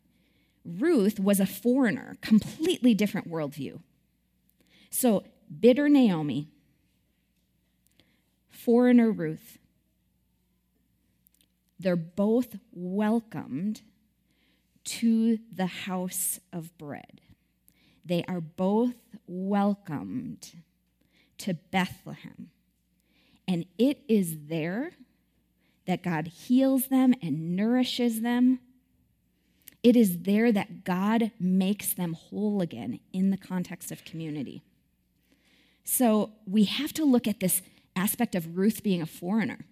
Ruth 0.65 1.19
was 1.19 1.41
a 1.41 1.47
foreigner, 1.47 2.17
completely 2.21 2.95
different 2.95 3.29
worldview. 3.29 3.81
So, 4.91 5.25
bitter 5.61 5.89
Naomi 5.89 6.49
foreigner 8.61 9.11
Ruth. 9.11 9.59
They're 11.79 11.97
both 11.97 12.57
welcomed 12.73 13.81
to 14.85 15.39
the 15.53 15.67
house 15.67 16.41
of 16.53 16.77
bread. 16.77 17.23
They 18.05 18.23
are 18.29 18.41
both 18.41 18.97
welcomed 19.27 20.53
to 21.39 21.55
Bethlehem. 21.55 22.51
And 23.51 23.67
it 23.79 23.99
is 24.07 24.47
there 24.47 24.93
that 25.85 26.05
God 26.05 26.29
heals 26.29 26.87
them 26.87 27.15
and 27.21 27.57
nourishes 27.57 28.21
them. 28.21 28.61
It 29.83 29.97
is 29.97 30.21
there 30.21 30.53
that 30.53 30.85
God 30.85 31.33
makes 31.41 31.93
them 31.93 32.13
whole 32.13 32.63
again 32.63 33.01
in 33.13 33.31
the 33.31 33.37
context 33.37 33.91
of 33.91 34.05
community. 34.05 34.63
So 35.83 36.31
we 36.47 36.63
have 36.63 36.93
to 36.93 37.05
look 37.05 37.27
at 37.27 37.41
this 37.41 37.61
aspect 37.97 38.37
of 38.37 38.57
Ruth 38.57 38.85
being 38.85 39.03
a 39.03 39.07
foreigner 39.07 39.67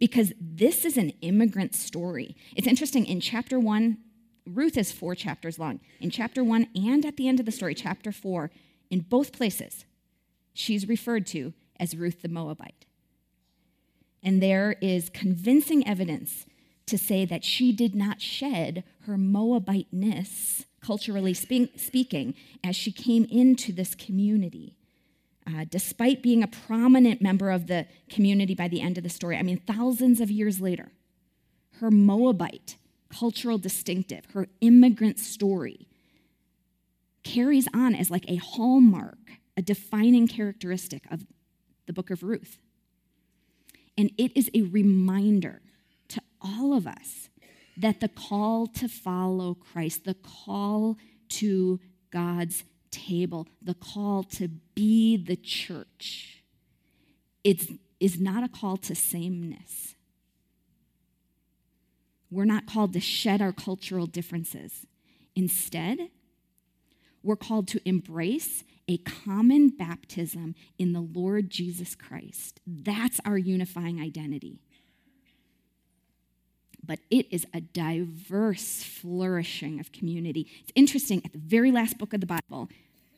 because 0.00 0.32
this 0.40 0.84
is 0.84 0.96
an 0.96 1.10
immigrant 1.20 1.76
story. 1.76 2.34
It's 2.56 2.66
interesting, 2.66 3.06
in 3.06 3.20
chapter 3.20 3.60
one, 3.60 3.98
Ruth 4.44 4.76
is 4.76 4.90
four 4.90 5.14
chapters 5.14 5.56
long. 5.56 5.78
In 6.00 6.10
chapter 6.10 6.42
one 6.42 6.66
and 6.74 7.06
at 7.06 7.16
the 7.16 7.28
end 7.28 7.38
of 7.38 7.46
the 7.46 7.52
story, 7.52 7.76
chapter 7.76 8.10
four, 8.10 8.50
in 8.90 9.00
both 9.00 9.32
places, 9.32 9.84
she's 10.52 10.88
referred 10.88 11.28
to 11.28 11.52
as 11.78 11.96
Ruth 11.96 12.22
the 12.22 12.28
Moabite. 12.28 12.86
And 14.22 14.42
there 14.42 14.76
is 14.80 15.10
convincing 15.10 15.86
evidence 15.86 16.46
to 16.86 16.96
say 16.98 17.24
that 17.24 17.44
she 17.44 17.72
did 17.72 17.94
not 17.94 18.20
shed 18.20 18.84
her 19.06 19.16
Moabiteness, 19.16 20.64
culturally 20.80 21.34
speaking, 21.34 22.34
as 22.62 22.76
she 22.76 22.92
came 22.92 23.24
into 23.30 23.72
this 23.72 23.94
community. 23.94 24.76
Uh, 25.44 25.64
despite 25.68 26.22
being 26.22 26.42
a 26.42 26.48
prominent 26.48 27.20
member 27.20 27.50
of 27.50 27.66
the 27.66 27.86
community 28.08 28.54
by 28.54 28.68
the 28.68 28.80
end 28.80 28.96
of 28.96 29.02
the 29.02 29.10
story, 29.10 29.36
I 29.36 29.42
mean, 29.42 29.60
thousands 29.66 30.20
of 30.20 30.30
years 30.30 30.60
later, 30.60 30.92
her 31.80 31.90
Moabite 31.90 32.76
cultural 33.12 33.58
distinctive, 33.58 34.24
her 34.32 34.48
immigrant 34.60 35.18
story, 35.18 35.86
carries 37.22 37.68
on 37.74 37.94
as 37.94 38.10
like 38.10 38.24
a 38.28 38.36
hallmark, 38.36 39.18
a 39.56 39.62
defining 39.62 40.26
characteristic 40.26 41.04
of 41.10 41.26
the 41.86 41.92
book 41.92 42.10
of 42.10 42.22
Ruth. 42.22 42.58
And 43.96 44.10
it 44.16 44.36
is 44.36 44.50
a 44.54 44.62
reminder 44.62 45.60
to 46.08 46.20
all 46.40 46.74
of 46.74 46.86
us 46.86 47.28
that 47.76 48.00
the 48.00 48.08
call 48.08 48.66
to 48.66 48.88
follow 48.88 49.54
Christ, 49.54 50.04
the 50.04 50.14
call 50.14 50.96
to 51.30 51.80
God's 52.10 52.64
table, 52.90 53.48
the 53.60 53.74
call 53.74 54.22
to 54.24 54.48
be 54.74 55.16
the 55.16 55.36
church. 55.36 56.42
It's, 57.44 57.66
is 57.98 58.20
not 58.20 58.44
a 58.44 58.48
call 58.48 58.76
to 58.78 58.94
sameness. 58.94 59.94
We're 62.30 62.44
not 62.44 62.66
called 62.66 62.92
to 62.94 63.00
shed 63.00 63.42
our 63.42 63.52
cultural 63.52 64.06
differences. 64.06 64.86
Instead, 65.34 66.10
we're 67.22 67.36
called 67.36 67.68
to 67.68 67.88
embrace 67.88 68.64
a 68.88 68.98
common 68.98 69.68
baptism 69.68 70.54
in 70.78 70.92
the 70.92 71.00
Lord 71.00 71.50
Jesus 71.50 71.94
Christ. 71.94 72.60
That's 72.66 73.20
our 73.24 73.38
unifying 73.38 74.00
identity. 74.00 74.60
But 76.84 76.98
it 77.10 77.26
is 77.30 77.46
a 77.54 77.60
diverse 77.60 78.82
flourishing 78.82 79.78
of 79.78 79.92
community. 79.92 80.48
It's 80.62 80.72
interesting, 80.74 81.22
at 81.24 81.32
the 81.32 81.38
very 81.38 81.70
last 81.70 81.96
book 81.96 82.12
of 82.12 82.20
the 82.20 82.26
Bible, 82.26 82.68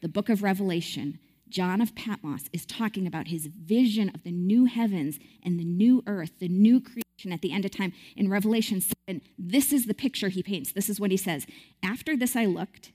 the 0.02 0.08
book 0.08 0.28
of 0.28 0.42
Revelation, 0.42 1.18
John 1.48 1.80
of 1.80 1.94
Patmos 1.94 2.50
is 2.52 2.66
talking 2.66 3.06
about 3.06 3.28
his 3.28 3.46
vision 3.46 4.10
of 4.14 4.22
the 4.22 4.32
new 4.32 4.64
heavens 4.64 5.18
and 5.42 5.58
the 5.58 5.64
new 5.64 6.02
earth, 6.06 6.32
the 6.40 6.48
new 6.48 6.80
creation 6.80 7.32
at 7.32 7.42
the 7.42 7.52
end 7.52 7.64
of 7.64 7.70
time. 7.70 7.92
In 8.16 8.28
Revelation 8.28 8.80
7, 8.80 9.22
this 9.38 9.72
is 9.72 9.86
the 9.86 9.94
picture 9.94 10.28
he 10.28 10.42
paints. 10.42 10.72
This 10.72 10.90
is 10.90 10.98
what 11.00 11.10
he 11.10 11.16
says 11.16 11.46
After 11.82 12.16
this 12.16 12.34
I 12.34 12.46
looked, 12.46 12.92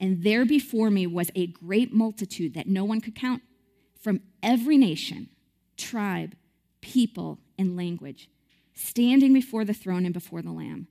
and 0.00 0.22
there 0.22 0.44
before 0.44 0.90
me 0.90 1.06
was 1.06 1.30
a 1.34 1.46
great 1.46 1.92
multitude 1.92 2.54
that 2.54 2.66
no 2.66 2.84
one 2.84 3.00
could 3.00 3.14
count 3.14 3.42
from 4.00 4.20
every 4.42 4.76
nation, 4.76 5.28
tribe, 5.76 6.34
people, 6.80 7.38
and 7.58 7.76
language, 7.76 8.28
standing 8.74 9.32
before 9.32 9.64
the 9.64 9.74
throne 9.74 10.04
and 10.04 10.14
before 10.14 10.42
the 10.42 10.52
Lamb. 10.52 10.86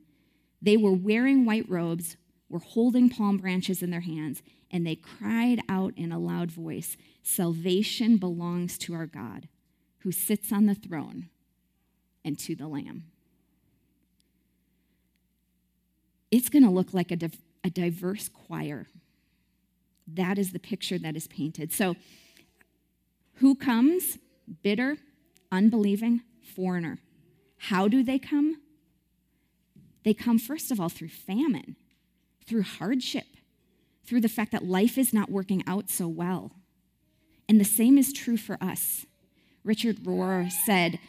They 0.62 0.78
were 0.78 0.94
wearing 0.94 1.46
white 1.46 1.70
robes, 1.70 2.18
were 2.50 2.60
holding 2.60 3.10
palm 3.10 3.38
branches 3.38 3.84
in 3.84 3.92
their 3.92 4.02
hands, 4.02 4.42
and 4.72 4.86
they 4.86 4.96
cried 4.96 5.62
out 5.70 5.94
in 5.96 6.12
a 6.12 6.20
loud 6.20 6.52
voice 6.52 6.98
Salvation 7.24 8.18
belongs 8.18 8.78
to 8.78 8.94
our 8.94 9.08
God, 9.08 9.48
who 10.00 10.12
sits 10.12 10.52
on 10.52 10.68
the 10.68 10.76
throne, 10.76 11.30
and 12.24 12.38
to 12.40 12.56
the 12.56 12.68
Lamb. 12.68 13.06
It's 16.30 16.50
going 16.50 16.64
to 16.64 16.70
look 16.70 16.94
like 16.94 17.12
a 17.12 17.16
a 17.66 17.70
diverse 17.70 18.30
choir. 18.30 18.86
That 20.08 20.38
is 20.38 20.52
the 20.52 20.60
picture 20.60 21.00
that 21.00 21.16
is 21.16 21.28
painted. 21.28 21.74
So, 21.74 21.96
who 23.40 23.56
comes? 23.56 24.20
Bitter, 24.62 24.98
unbelieving, 25.52 26.22
foreigner. 26.44 27.00
How 27.58 27.88
do 27.88 28.04
they 28.04 28.20
come? 28.20 28.62
They 30.04 30.14
come, 30.14 30.38
first 30.38 30.70
of 30.70 30.80
all, 30.80 30.90
through 30.90 31.10
famine, 31.10 31.76
through 32.46 32.62
hardship, 32.62 33.26
through 34.06 34.22
the 34.22 34.30
fact 34.30 34.52
that 34.52 34.64
life 34.64 35.00
is 35.00 35.12
not 35.12 35.32
working 35.32 35.64
out 35.66 35.90
so 35.90 36.08
well. 36.08 36.52
And 37.50 37.60
the 37.60 37.66
same 37.66 37.98
is 37.98 38.14
true 38.14 38.38
for 38.38 38.60
us. 38.62 39.08
Richard 39.64 40.04
Rohr 40.04 40.52
said, 40.52 41.00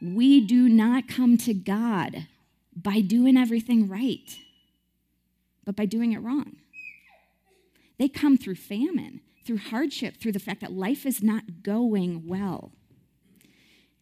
We 0.00 0.40
do 0.40 0.70
not 0.70 1.06
come 1.06 1.36
to 1.38 1.52
God 1.52 2.26
by 2.74 3.02
doing 3.02 3.36
everything 3.36 3.86
right 3.86 4.38
but 5.68 5.76
by 5.76 5.84
doing 5.84 6.12
it 6.12 6.22
wrong. 6.22 6.56
They 7.98 8.08
come 8.08 8.38
through 8.38 8.54
famine, 8.54 9.20
through 9.44 9.58
hardship, 9.58 10.16
through 10.16 10.32
the 10.32 10.38
fact 10.38 10.62
that 10.62 10.72
life 10.72 11.04
is 11.04 11.22
not 11.22 11.62
going 11.62 12.26
well. 12.26 12.72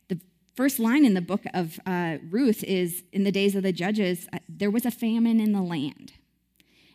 The 0.06 0.20
first 0.54 0.78
line 0.78 1.04
in 1.04 1.14
the 1.14 1.20
book 1.20 1.42
of 1.52 1.80
uh, 1.84 2.18
Ruth 2.30 2.62
is 2.62 3.02
In 3.12 3.24
the 3.24 3.32
days 3.32 3.56
of 3.56 3.64
the 3.64 3.72
judges, 3.72 4.28
uh, 4.32 4.38
there 4.48 4.70
was 4.70 4.86
a 4.86 4.92
famine 4.92 5.40
in 5.40 5.50
the 5.50 5.60
land. 5.60 6.12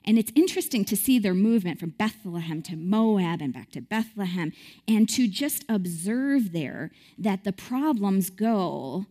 And 0.05 0.17
it's 0.17 0.31
interesting 0.35 0.85
to 0.85 0.95
see 0.95 1.19
their 1.19 1.33
movement 1.33 1.77
from 1.77 1.89
Bethlehem 1.89 2.61
to 2.61 2.77
Moab 2.77 3.41
and 3.41 3.53
back 3.53 3.71
to 3.71 3.81
Bethlehem, 3.81 4.53
and 4.87 5.09
to 5.09 5.27
just 5.27 5.65
observe 5.67 6.53
there 6.53 6.91
that 7.17 7.43
the 7.43 7.51
problems 7.51 8.29
go, 8.29 9.05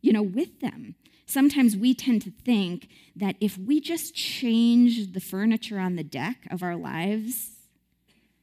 you 0.00 0.14
know, 0.14 0.22
with 0.22 0.60
them 0.60 0.94
sometimes 1.26 1.76
we 1.76 1.92
tend 1.94 2.22
to 2.22 2.30
think 2.30 2.88
that 3.14 3.36
if 3.40 3.58
we 3.58 3.80
just 3.80 4.14
change 4.14 5.12
the 5.12 5.20
furniture 5.20 5.78
on 5.78 5.96
the 5.96 6.04
deck 6.04 6.46
of 6.50 6.62
our 6.62 6.76
lives, 6.76 7.50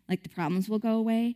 like 0.10 0.24
the 0.24 0.30
problems 0.30 0.70
will 0.70 0.80
go 0.80 0.96
away. 0.96 1.36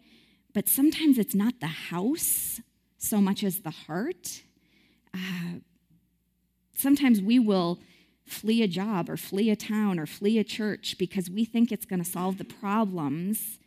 But 0.54 0.68
sometimes 0.68 1.18
it's 1.18 1.36
not 1.36 1.60
the 1.60 1.68
house 1.68 2.62
so 2.98 3.22
much 3.22 3.44
as 3.44 3.60
the 3.60 3.72
heart. 3.72 4.44
Uh, 5.14 5.60
sometimes 6.76 7.22
we 7.22 7.40
will 7.40 7.80
flee 8.26 8.62
a 8.62 8.68
job 8.68 9.10
or 9.10 9.18
flee 9.18 9.50
a 9.50 9.56
town 9.56 10.00
or 10.00 10.06
flee 10.06 10.38
a 10.38 10.44
church 10.44 10.98
because 10.98 11.30
we 11.30 11.46
think 11.46 11.72
it's 11.72 11.86
going 11.86 12.04
to 12.04 12.10
solve 12.10 12.38
the 12.38 12.44
problems 12.44 13.60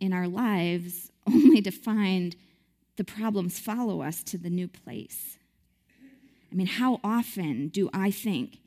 in 0.00 0.12
our 0.12 0.28
lives, 0.28 1.10
only 1.26 1.60
to 1.62 1.70
find 1.70 2.36
the 2.96 3.04
problems 3.04 3.58
follow 3.58 4.02
us 4.02 4.22
to 4.22 4.38
the 4.38 4.50
new 4.50 4.68
place. 4.68 5.38
I 6.52 6.54
mean, 6.54 6.66
how 6.66 7.00
often 7.02 7.68
do 7.68 7.88
I 7.94 8.10
think, 8.10 8.58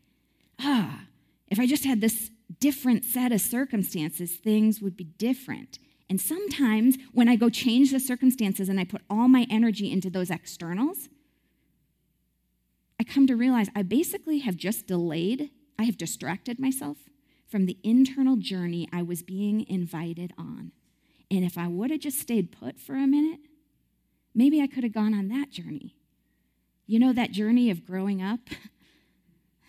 ah, 0.60 1.04
if 1.48 1.60
I 1.60 1.68
just 1.68 1.86
had 1.86 2.02
this 2.02 2.32
different 2.60 3.06
set 3.06 3.32
of 3.32 3.42
circumstances, 3.42 4.36
things 4.36 4.82
would 4.82 4.98
be 4.98 5.04
different. 5.04 5.78
And 6.10 6.20
sometimes 6.20 6.98
when 7.14 7.28
I 7.28 7.36
go 7.36 7.50
change 7.50 7.92
the 7.92 8.00
circumstances 8.00 8.70
and 8.70 8.80
I 8.80 8.86
put 8.86 9.02
all 9.10 9.28
my 9.28 9.46
energy 9.50 9.92
into 9.92 10.10
those 10.10 10.32
externals, 10.32 11.10
I 13.00 13.04
come 13.04 13.28
to 13.28 13.36
realize 13.36 13.68
I 13.76 13.84
basically 13.84 14.40
have 14.40 14.56
just 14.56 14.88
delayed, 14.88 15.52
I 15.78 15.84
have 15.84 15.98
distracted 15.98 16.60
myself 16.60 16.98
from 17.48 17.66
the 17.66 17.78
internal 17.84 18.36
journey 18.36 18.88
I 18.92 19.04
was 19.04 19.22
being 19.22 19.66
invited 19.68 20.34
on. 20.38 20.72
And 21.30 21.44
if 21.44 21.58
I 21.58 21.68
would 21.68 21.92
have 21.92 22.00
just 22.00 22.20
stayed 22.20 22.52
put 22.52 22.80
for 22.80 22.96
a 22.96 23.08
minute, 23.08 23.40
maybe 24.34 24.62
I 24.62 24.68
could 24.68 24.84
have 24.84 24.94
gone 24.94 25.14
on 25.14 25.28
that 25.30 25.52
journey. 25.52 25.96
You 26.88 27.00
know 27.00 27.14
that 27.14 27.32
journey 27.32 27.70
of 27.70 27.86
growing 27.86 28.22
up? 28.22 28.40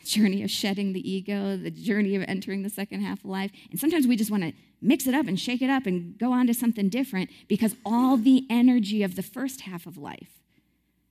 journey 0.04 0.42
of 0.42 0.50
shedding 0.50 0.92
the 0.92 1.10
ego, 1.10 1.56
the 1.56 1.70
journey 1.70 2.14
of 2.14 2.24
entering 2.28 2.62
the 2.62 2.70
second 2.70 3.00
half 3.00 3.20
of 3.20 3.24
life. 3.26 3.50
And 3.70 3.78
sometimes 3.78 4.06
we 4.06 4.16
just 4.16 4.30
want 4.30 4.44
to 4.44 4.52
mix 4.80 5.06
it 5.06 5.14
up 5.14 5.26
and 5.26 5.38
shake 5.38 5.62
it 5.62 5.70
up 5.70 5.86
and 5.86 6.16
go 6.18 6.32
on 6.32 6.46
to 6.46 6.54
something 6.54 6.88
different 6.88 7.30
because 7.48 7.74
all 7.84 8.16
the 8.16 8.46
energy 8.48 9.02
of 9.02 9.16
the 9.16 9.22
first 9.22 9.62
half 9.62 9.86
of 9.86 9.98
life 9.98 10.40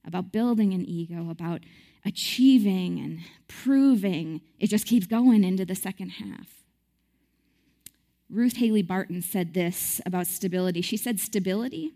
about 0.05 0.31
building 0.31 0.73
an 0.73 0.85
ego, 0.85 1.29
about 1.29 1.61
achieving 2.05 2.99
and 2.99 3.19
proving, 3.47 4.41
it 4.59 4.67
just 4.67 4.85
keeps 4.85 5.07
going 5.07 5.43
into 5.43 5.65
the 5.65 5.75
second 5.75 6.09
half. 6.09 6.47
Ruth 8.29 8.57
Haley 8.57 8.81
Barton 8.81 9.21
said 9.21 9.53
this 9.53 9.99
about 10.05 10.27
stability. 10.27 10.81
She 10.81 10.97
said, 10.97 11.19
Stability, 11.19 11.93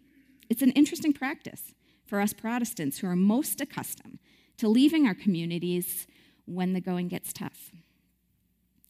it's 0.49 0.61
an 0.61 0.71
interesting 0.71 1.13
practice 1.13 1.73
for 2.09 2.19
us 2.19 2.33
Protestants 2.33 2.97
who 2.97 3.07
are 3.07 3.15
most 3.15 3.61
accustomed 3.61 4.17
to 4.57 4.67
leaving 4.67 5.05
our 5.05 5.13
communities 5.13 6.07
when 6.45 6.73
the 6.73 6.81
going 6.81 7.07
gets 7.07 7.31
tough. 7.31 7.69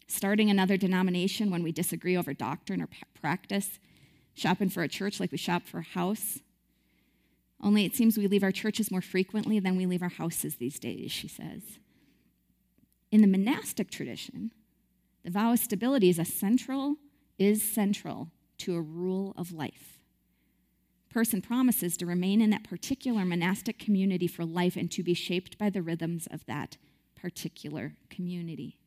Starting 0.07 0.49
another 0.49 0.77
denomination 0.77 1.51
when 1.51 1.61
we 1.61 1.73
disagree 1.73 2.15
over 2.15 2.33
doctrine 2.33 2.81
or 2.81 2.87
practice, 3.19 3.77
shopping 4.33 4.69
for 4.69 4.83
a 4.83 4.87
church 4.87 5.19
like 5.19 5.33
we 5.33 5.37
shop 5.37 5.67
for 5.67 5.79
a 5.79 5.83
house. 5.83 6.39
Only 7.61 7.83
it 7.83 7.93
seems 7.93 8.17
we 8.17 8.25
leave 8.25 8.41
our 8.41 8.53
churches 8.53 8.89
more 8.89 9.01
frequently 9.01 9.59
than 9.59 9.75
we 9.75 9.85
leave 9.85 10.01
our 10.01 10.09
houses 10.09 10.55
these 10.55 10.79
days, 10.79 11.11
she 11.11 11.27
says. 11.27 11.61
In 13.11 13.19
the 13.21 13.27
monastic 13.27 13.91
tradition, 13.91 14.51
the 15.25 15.31
vow 15.31 15.51
of 15.51 15.59
stability 15.59 16.09
is 16.09 16.21
central, 16.33 16.95
is 17.37 17.61
central 17.61 18.29
to 18.59 18.75
a 18.75 18.81
rule 18.81 19.33
of 19.37 19.51
life 19.51 19.98
person 21.09 21.41
promises 21.41 21.97
to 21.97 22.05
remain 22.05 22.41
in 22.41 22.49
that 22.51 22.63
particular 22.63 23.25
monastic 23.25 23.79
community 23.79 24.27
for 24.27 24.45
life 24.45 24.75
and 24.75 24.91
to 24.91 25.03
be 25.03 25.13
shaped 25.13 25.57
by 25.57 25.69
the 25.69 25.81
rhythms 25.81 26.27
of 26.31 26.45
that 26.45 26.77
particular 27.15 27.95
community. 28.09 28.77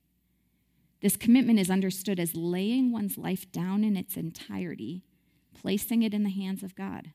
This 1.00 1.16
commitment 1.16 1.58
is 1.58 1.70
understood 1.70 2.20
as 2.20 2.36
laying 2.36 2.92
one's 2.92 3.18
life 3.18 3.50
down 3.50 3.82
in 3.82 3.96
its 3.96 4.16
entirety, 4.16 5.02
placing 5.52 6.02
it 6.02 6.14
in 6.14 6.22
the 6.22 6.30
hands 6.30 6.62
of 6.62 6.76
God. 6.76 7.10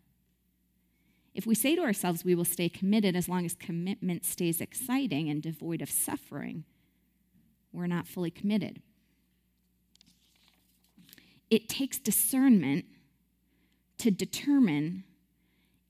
If 1.34 1.46
we 1.46 1.56
say 1.56 1.76
to 1.76 1.84
ourselves 1.84 2.26
we 2.26 2.36
will 2.36 2.46
stay 2.46 2.68
committed 2.68 3.16
as 3.16 3.30
long 3.30 3.46
as 3.46 3.54
commitment 3.54 4.26
stays 4.26 4.60
exciting 4.60 5.30
and 5.30 5.42
devoid 5.42 5.82
of 5.82 5.90
suffering, 5.90 6.66
we're 7.72 7.88
not 7.88 8.08
fully 8.08 8.32
committed. 8.32 8.82
It 11.50 11.70
takes 11.70 11.98
discernment 11.98 12.86
to 14.00 14.12
determine 14.12 15.04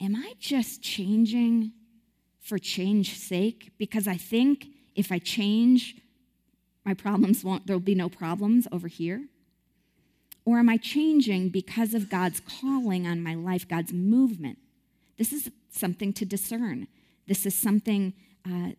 am 0.02 0.16
I 0.16 0.34
just 0.40 0.82
changing 0.82 1.72
for 2.40 2.58
change's 2.58 3.22
sake? 3.22 3.72
Because 3.78 4.08
I 4.08 4.16
think 4.16 4.68
if 4.96 5.12
I 5.12 5.20
change, 5.20 5.96
my 6.86 6.94
problems 6.94 7.44
won't, 7.44 7.68
there'll 7.68 7.80
be 7.80 7.96
no 7.96 8.10
problems 8.10 8.68
over 8.72 8.88
here? 8.88 9.28
Or 10.46 10.60
am 10.60 10.70
I 10.70 10.78
changing 10.78 11.50
because 11.50 11.94
of 11.94 12.10
God's 12.10 12.40
calling 12.40 13.06
on 13.06 13.22
my 13.22 13.36
life, 13.36 13.68
God's 13.68 13.92
movement? 13.92 14.60
This 15.18 15.34
is 15.34 15.50
something 15.70 16.14
to 16.14 16.26
discern. 16.26 16.88
This 17.28 17.46
is 17.46 17.54
something 17.54 18.14
uh, 18.46 18.72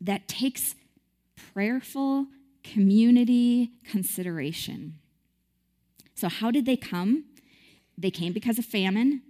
that 0.00 0.28
takes 0.28 0.74
prayerful 1.52 2.28
community 2.64 3.72
consideration. 3.84 4.98
So, 6.14 6.28
how 6.28 6.50
did 6.50 6.64
they 6.64 6.76
come? 6.76 7.24
They 7.96 8.10
came 8.10 8.32
because 8.32 8.58
of 8.58 8.64
famine. 8.64 9.22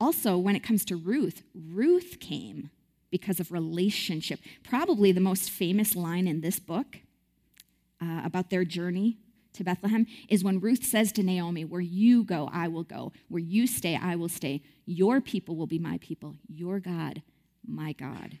Also, 0.00 0.38
when 0.38 0.56
it 0.56 0.62
comes 0.62 0.84
to 0.86 0.96
Ruth, 0.96 1.42
Ruth 1.54 2.18
came 2.20 2.70
because 3.10 3.40
of 3.40 3.50
relationship. 3.50 4.40
Probably 4.62 5.12
the 5.12 5.20
most 5.20 5.50
famous 5.50 5.96
line 5.96 6.28
in 6.28 6.40
this 6.40 6.58
book 6.58 6.98
uh, 8.00 8.22
about 8.24 8.50
their 8.50 8.64
journey 8.64 9.18
to 9.54 9.64
Bethlehem 9.64 10.06
is 10.28 10.44
when 10.44 10.60
Ruth 10.60 10.84
says 10.84 11.10
to 11.12 11.22
Naomi, 11.22 11.64
Where 11.64 11.80
you 11.80 12.24
go, 12.24 12.48
I 12.52 12.68
will 12.68 12.84
go. 12.84 13.12
Where 13.28 13.42
you 13.42 13.66
stay, 13.66 13.96
I 13.96 14.14
will 14.14 14.28
stay. 14.28 14.62
Your 14.86 15.20
people 15.20 15.56
will 15.56 15.66
be 15.66 15.78
my 15.78 15.98
people. 15.98 16.36
Your 16.48 16.78
God, 16.80 17.22
my 17.66 17.92
God. 17.92 18.38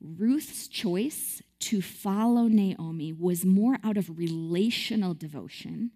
Ruth's 0.00 0.68
choice 0.68 1.42
to 1.58 1.80
follow 1.82 2.44
Naomi 2.44 3.12
was 3.12 3.44
more 3.44 3.78
out 3.82 3.96
of 3.96 4.18
relational 4.18 5.14
devotion 5.14 5.90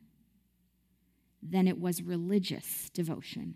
than 1.43 1.67
it 1.67 1.81
was 1.81 2.03
religious 2.03 2.91
devotion. 2.91 3.55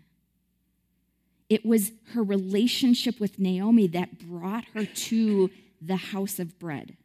It 1.49 1.65
was 1.65 1.91
her 2.13 2.23
relationship 2.23 3.19
with 3.19 3.39
Naomi 3.39 3.87
that 3.87 4.19
brought 4.19 4.65
her 4.73 4.85
to 4.85 5.51
the 5.81 5.97
house 5.97 6.39
of 6.39 6.57
bread, 6.57 6.97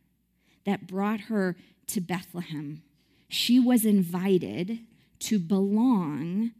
that 0.64 0.87
brought 0.87 1.21
her 1.23 1.57
to 1.88 2.01
Bethlehem. 2.01 2.83
She 3.29 3.61
was 3.61 3.85
invited 3.85 4.81
to 5.21 5.38
belong 5.38 6.53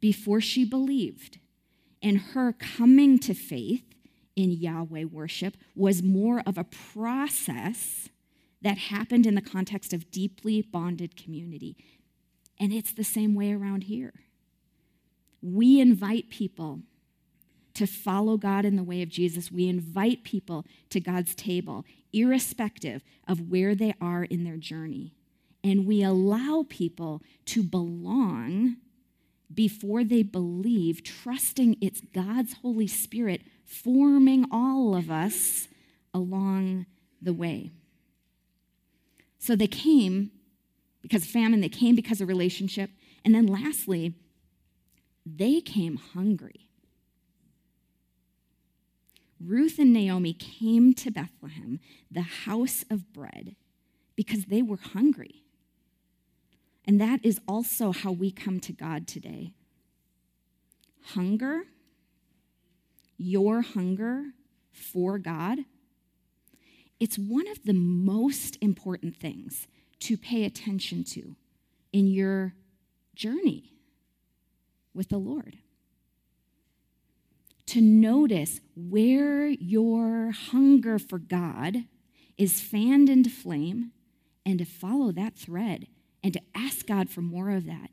before 0.00 0.40
she 0.40 0.64
believed. 0.64 1.38
And 2.02 2.18
her 2.18 2.52
coming 2.52 3.18
to 3.20 3.34
faith 3.34 3.84
in 4.36 4.52
Yahweh 4.52 5.04
worship 5.04 5.56
was 5.74 6.02
more 6.02 6.42
of 6.46 6.58
a 6.58 6.64
process 6.64 8.08
that 8.62 8.78
happened 8.78 9.26
in 9.26 9.34
the 9.34 9.40
context 9.40 9.92
of 9.92 10.10
deeply 10.10 10.62
bonded 10.62 11.16
community. 11.16 11.76
And 12.60 12.72
it's 12.72 12.92
the 12.92 13.04
same 13.04 13.34
way 13.34 13.52
around 13.52 13.84
here. 13.84 14.14
We 15.40 15.80
invite 15.80 16.30
people 16.30 16.80
to 17.74 17.86
follow 17.86 18.36
God 18.36 18.64
in 18.64 18.74
the 18.74 18.82
way 18.82 19.02
of 19.02 19.08
Jesus. 19.08 19.52
We 19.52 19.68
invite 19.68 20.24
people 20.24 20.66
to 20.90 20.98
God's 20.98 21.34
table, 21.34 21.84
irrespective 22.12 23.04
of 23.28 23.48
where 23.48 23.74
they 23.76 23.94
are 24.00 24.24
in 24.24 24.42
their 24.42 24.56
journey. 24.56 25.14
And 25.62 25.86
we 25.86 26.02
allow 26.02 26.66
people 26.68 27.22
to 27.46 27.62
belong 27.62 28.78
before 29.54 30.04
they 30.04 30.22
believe, 30.22 31.02
trusting 31.02 31.76
it's 31.80 32.00
God's 32.00 32.54
Holy 32.54 32.86
Spirit 32.86 33.42
forming 33.64 34.46
all 34.50 34.94
of 34.94 35.10
us 35.10 35.68
along 36.12 36.86
the 37.22 37.32
way. 37.32 37.70
So 39.38 39.54
they 39.54 39.66
came 39.66 40.32
because 41.08 41.22
of 41.22 41.30
famine, 41.30 41.62
they 41.62 41.70
came 41.70 41.94
because 41.94 42.20
of 42.20 42.28
relationship. 42.28 42.90
And 43.24 43.34
then 43.34 43.46
lastly, 43.46 44.14
they 45.24 45.62
came 45.62 45.96
hungry. 45.96 46.68
Ruth 49.40 49.78
and 49.78 49.92
Naomi 49.92 50.34
came 50.34 50.92
to 50.94 51.10
Bethlehem, 51.10 51.80
the 52.10 52.22
house 52.22 52.84
of 52.90 53.12
bread, 53.12 53.56
because 54.16 54.46
they 54.46 54.60
were 54.60 54.76
hungry. 54.76 55.44
And 56.84 57.00
that 57.00 57.20
is 57.24 57.40
also 57.48 57.92
how 57.92 58.12
we 58.12 58.30
come 58.30 58.60
to 58.60 58.72
God 58.72 59.06
today. 59.06 59.52
Hunger, 61.14 61.62
your 63.16 63.62
hunger 63.62 64.24
for 64.72 65.18
God, 65.18 65.60
it's 67.00 67.16
one 67.16 67.48
of 67.48 67.62
the 67.64 67.72
most 67.72 68.58
important 68.60 69.16
things 69.16 69.66
to 70.00 70.16
pay 70.16 70.44
attention 70.44 71.04
to 71.04 71.36
in 71.92 72.06
your 72.06 72.54
journey 73.14 73.72
with 74.94 75.08
the 75.08 75.18
Lord. 75.18 75.58
To 77.66 77.80
notice 77.80 78.60
where 78.74 79.48
your 79.48 80.30
hunger 80.30 80.98
for 80.98 81.18
God 81.18 81.84
is 82.36 82.60
fanned 82.60 83.08
into 83.08 83.28
flame 83.28 83.92
and 84.46 84.58
to 84.58 84.64
follow 84.64 85.12
that 85.12 85.36
thread 85.36 85.86
and 86.22 86.32
to 86.32 86.40
ask 86.54 86.86
God 86.86 87.10
for 87.10 87.20
more 87.20 87.50
of 87.50 87.66
that. 87.66 87.90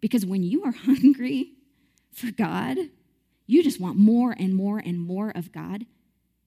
Because 0.00 0.24
when 0.24 0.42
you 0.42 0.62
are 0.64 0.72
hungry 0.84 1.54
for 2.12 2.30
God, 2.30 2.76
you 3.46 3.62
just 3.62 3.80
want 3.80 3.96
more 3.96 4.34
and 4.38 4.54
more 4.54 4.78
and 4.78 5.00
more 5.00 5.30
of 5.30 5.50
God. 5.50 5.86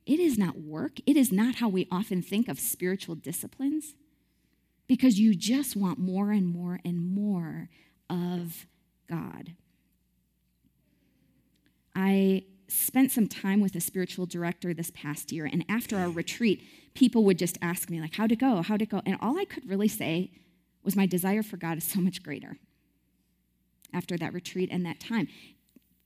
It 0.05 0.19
is 0.19 0.37
not 0.37 0.59
work. 0.59 0.99
It 1.05 1.17
is 1.17 1.31
not 1.31 1.55
how 1.55 1.67
we 1.67 1.87
often 1.91 2.21
think 2.21 2.47
of 2.47 2.59
spiritual 2.59 3.15
disciplines 3.15 3.93
because 4.87 5.19
you 5.19 5.35
just 5.35 5.75
want 5.75 5.99
more 5.99 6.31
and 6.31 6.47
more 6.47 6.79
and 6.83 6.99
more 7.13 7.69
of 8.09 8.65
God. 9.09 9.53
I 11.95 12.43
spent 12.67 13.11
some 13.11 13.27
time 13.27 13.61
with 13.61 13.75
a 13.75 13.81
spiritual 13.81 14.25
director 14.25 14.73
this 14.73 14.91
past 14.91 15.31
year, 15.31 15.45
and 15.45 15.63
after 15.69 15.97
our 15.97 16.09
retreat, 16.09 16.63
people 16.95 17.23
would 17.23 17.37
just 17.37 17.57
ask 17.61 17.89
me, 17.89 18.01
like, 18.01 18.15
how'd 18.15 18.31
it 18.31 18.39
go? 18.39 18.61
How'd 18.61 18.81
it 18.81 18.89
go? 18.89 19.01
And 19.05 19.17
all 19.21 19.37
I 19.39 19.45
could 19.45 19.69
really 19.69 19.87
say 19.87 20.31
was 20.83 20.95
my 20.95 21.05
desire 21.05 21.43
for 21.43 21.57
God 21.57 21.77
is 21.77 21.83
so 21.83 21.99
much 21.99 22.23
greater 22.23 22.57
after 23.93 24.17
that 24.17 24.33
retreat 24.33 24.69
and 24.71 24.85
that 24.85 24.99
time. 24.99 25.27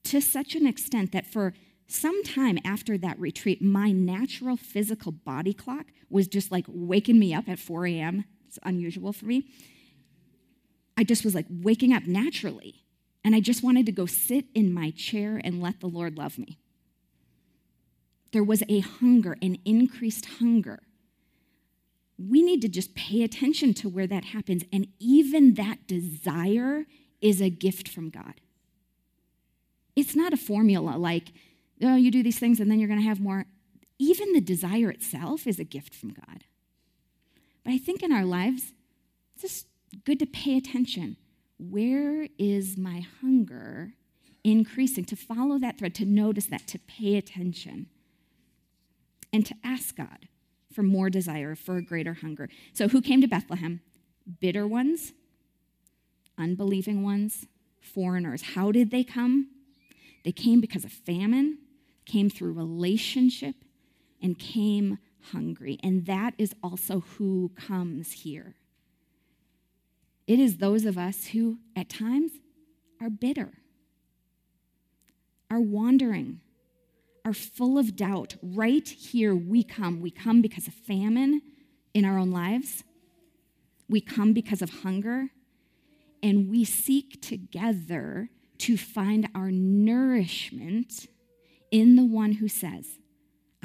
To 0.05 0.21
such 0.21 0.55
an 0.55 0.67
extent 0.67 1.11
that 1.13 1.25
for 1.25 1.53
some 1.87 2.21
time 2.23 2.59
after 2.65 2.97
that 2.97 3.19
retreat, 3.19 3.61
my 3.61 3.91
natural 3.91 4.57
physical 4.57 5.11
body 5.11 5.53
clock 5.53 5.87
was 6.09 6.27
just 6.27 6.51
like 6.51 6.65
waking 6.67 7.17
me 7.17 7.33
up 7.33 7.47
at 7.47 7.59
4 7.59 7.87
a.m. 7.87 8.25
It's 8.47 8.60
unusual 8.63 9.13
for 9.13 9.25
me. 9.25 9.47
I 10.97 11.03
just 11.03 11.23
was 11.23 11.36
like 11.36 11.45
waking 11.49 11.93
up 11.93 12.03
naturally. 12.07 12.83
And 13.23 13.36
I 13.36 13.39
just 13.39 13.63
wanted 13.63 13.86
to 13.88 13.91
go 13.91 14.05
sit 14.05 14.45
in 14.55 14.73
my 14.73 14.91
chair 14.91 15.41
and 15.43 15.62
let 15.62 15.81
the 15.81 15.88
Lord 15.88 16.17
love 16.17 16.38
me. 16.38 16.60
There 18.31 18.43
was 18.43 18.63
a 18.69 18.79
hunger, 18.79 19.38
an 19.41 19.57
increased 19.65 20.25
hunger. 20.39 20.79
We 22.17 22.41
need 22.41 22.62
to 22.62 22.69
just 22.69 22.95
pay 22.95 23.23
attention 23.23 23.73
to 23.75 23.89
where 23.89 24.07
that 24.07 24.25
happens. 24.25 24.63
And 24.71 24.88
even 24.99 25.55
that 25.55 25.88
desire 25.88 26.86
is 27.21 27.41
a 27.41 27.49
gift 27.49 27.88
from 27.88 28.10
God. 28.10 28.36
It's 29.95 30.15
not 30.15 30.33
a 30.33 30.38
formula 30.38 30.91
like, 30.91 31.33
oh, 31.81 31.95
you 31.95 32.12
do 32.12 32.23
these 32.23 32.39
things 32.39 32.60
and 32.60 32.71
then 32.71 32.79
you're 32.79 32.88
going 32.88 33.01
to 33.01 33.07
have 33.07 33.19
more. 33.19 33.45
Even 33.99 34.33
the 34.33 34.41
desire 34.41 34.89
itself 34.89 35.47
is 35.47 35.60
a 35.60 35.63
gift 35.63 35.93
from 35.93 36.13
God. 36.13 36.43
But 37.67 37.73
I 37.73 37.80
think 37.80 38.01
in 38.01 38.13
our 38.13 38.23
lives, 38.23 38.71
it's 39.34 39.41
just 39.41 39.67
good 40.06 40.19
to 40.19 40.25
pay 40.25 40.56
attention. 40.56 41.17
Where 41.60 42.30
is 42.39 42.77
my 42.77 43.06
hunger 43.19 43.91
increasing? 44.41 45.03
To 45.03 45.17
follow 45.17 45.60
that 45.60 45.77
thread, 45.77 45.93
to 45.95 46.06
notice 46.06 46.45
that, 46.45 46.65
to 46.67 46.80
pay 46.80 47.17
attention, 47.17 47.88
and 49.34 49.45
to 49.45 49.53
ask 49.65 49.97
God 49.97 50.30
for 50.71 50.82
more 50.82 51.10
desire, 51.10 51.56
for 51.56 51.75
a 51.75 51.82
greater 51.82 52.13
hunger. 52.13 52.47
So, 52.71 52.88
who 52.88 53.01
came 53.01 53.19
to 53.19 53.27
Bethlehem? 53.27 53.82
Bitter 54.39 54.65
ones, 54.65 55.12
unbelieving 56.38 57.03
ones, 57.03 57.47
foreigners. 57.82 58.53
How 58.56 58.71
did 58.71 58.91
they 58.91 59.03
come? 59.03 59.49
They 60.23 60.32
came 60.32 60.62
because 60.62 60.86
of 60.86 60.93
famine, 60.93 61.58
came 62.06 62.30
through 62.30 62.53
relationship, 62.53 63.56
and 64.21 64.39
came 64.39 64.99
hungry. 65.31 65.79
And 65.83 66.05
that 66.05 66.33
is 66.37 66.53
also 66.63 67.01
who 67.01 67.51
comes 67.55 68.11
here. 68.11 68.55
It 70.27 70.39
is 70.39 70.57
those 70.57 70.85
of 70.85 70.97
us 70.97 71.27
who, 71.27 71.59
at 71.75 71.89
times, 71.89 72.31
are 73.01 73.09
bitter, 73.09 73.53
are 75.49 75.61
wandering, 75.61 76.41
are 77.23 77.33
full 77.33 77.77
of 77.77 77.95
doubt. 77.95 78.35
Right 78.41 78.87
here, 78.87 79.35
we 79.35 79.63
come. 79.63 80.01
We 80.01 80.11
come 80.11 80.41
because 80.41 80.67
of 80.67 80.73
famine 80.73 81.41
in 81.93 82.05
our 82.05 82.17
own 82.19 82.31
lives, 82.31 82.83
we 83.89 84.01
come 84.01 84.33
because 84.33 84.61
of 84.61 84.81
hunger, 84.81 85.29
and 86.21 86.49
we 86.49 86.63
seek 86.65 87.21
together 87.21 88.29
to 88.59 88.77
find 88.77 89.29
our 89.33 89.49
nourishment 89.49 91.07
in 91.71 91.95
the 91.95 92.05
one 92.05 92.33
who 92.33 92.47
says, 92.47 92.99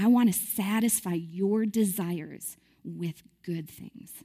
I 0.03 0.09
want 0.09 0.33
to 0.33 0.39
satisfy 0.39 1.15
your 1.15 1.65
desires 1.65 2.57
with 2.85 3.23
good 3.45 3.71
things. 3.71 4.25